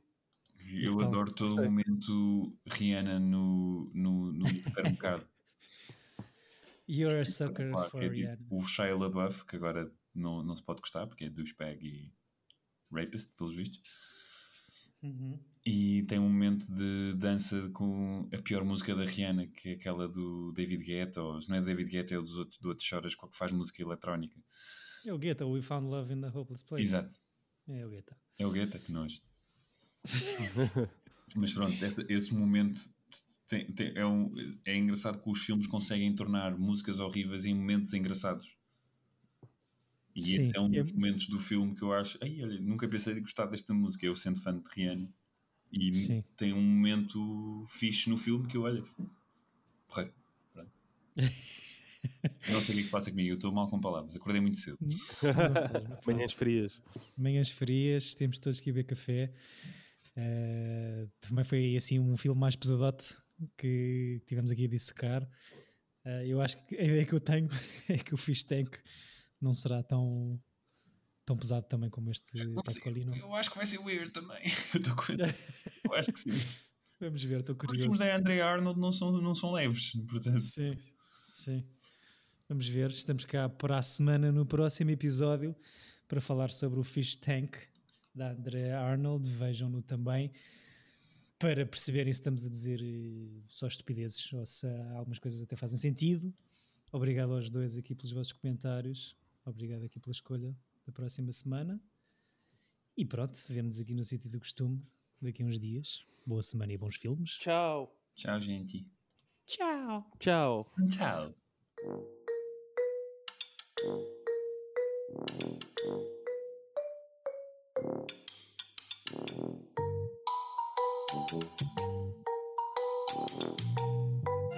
[0.74, 5.28] Eu então, adoro todo o momento Rihanna no, no, no supermercado.
[6.88, 10.64] You're a sucker claro, for é tipo O Shia LaBeouf, que agora não, não se
[10.64, 12.14] pode gostar porque é douchebag e
[12.92, 13.82] rapist, pelos vistos.
[15.02, 15.40] Uhum.
[15.64, 20.08] E tem um momento de dança com a pior música da Rihanna, que é aquela
[20.08, 23.14] do David Guetta, ou não é David Guetta, é o dos outros, do outros choras,
[23.14, 24.42] que faz música eletrónica.
[25.06, 26.84] É o Guetta, We Found Love in the Hopeless Place.
[26.84, 27.16] Exato.
[27.68, 28.18] É o Guetta.
[28.40, 29.22] É o Guetta, que nós.
[31.36, 31.76] Mas pronto,
[32.10, 32.80] esse momento
[33.48, 34.34] tem, tem, é, um,
[34.66, 38.58] é engraçado que os filmes conseguem tornar músicas horríveis em momentos engraçados.
[40.16, 40.94] E Sim, é um dos é...
[40.94, 42.18] momentos do filme que eu acho.
[42.22, 44.06] Ai, olha, nunca pensei de gostar desta música.
[44.06, 45.14] Eu sendo fã de Rihanna.
[45.72, 46.24] E Sim.
[46.36, 48.84] tem um momento fixe no filme que eu olho.
[49.88, 50.12] Porra,
[52.50, 54.16] não sei o que, passa comigo, eu estou mal com palavras.
[54.16, 54.78] Acordei muito cedo.
[56.06, 56.82] Manhãs frias.
[57.18, 59.34] Manhãs frias, temos todos que ir beber café.
[60.18, 63.16] Uh, também foi assim um filme mais pesadote
[63.58, 65.24] que tivemos aqui a dissecar.
[66.06, 67.48] Uh, eu acho que a ideia que eu tenho
[67.88, 68.78] é que o Fish Tank
[69.40, 70.40] não será tão,
[71.32, 72.30] tão pesado também como este
[72.66, 73.16] Pasqualino.
[73.16, 74.42] Eu acho que vai ser weird também.
[74.74, 75.14] Eu estou com
[75.86, 76.32] Eu acho que sim.
[77.00, 77.90] Vamos ver, estou curioso.
[77.90, 80.40] Os filmes da Andrea Arnold não são, não são leves, portanto.
[80.40, 80.78] Sim,
[81.32, 81.66] sim.
[82.50, 85.56] Vamos ver, estamos cá para a semana no próximo episódio
[86.08, 87.56] para falar sobre o Fish Tank
[88.14, 89.30] da Andrea Arnold.
[89.30, 90.32] Vejam-no também
[91.40, 95.78] para perceberem se estamos a dizer eh, só estupidezes ou se algumas coisas até fazem
[95.78, 96.32] sentido.
[96.92, 99.16] Obrigado aos dois aqui pelos vossos comentários.
[99.46, 100.56] Obrigado aqui pela escolha
[100.92, 101.82] da próxima semana.
[102.96, 104.86] E pronto, vemos aqui no sítio do costume
[105.22, 106.02] daqui a uns dias.
[106.28, 107.32] Boa semana e bons filmes.
[107.38, 107.98] Tchau.
[108.14, 108.86] Tchau, gente.
[109.48, 110.06] Tchau.
[110.20, 110.72] Tchau.
[110.90, 111.34] Tchau.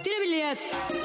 [0.02, 1.03] Tira bilhete.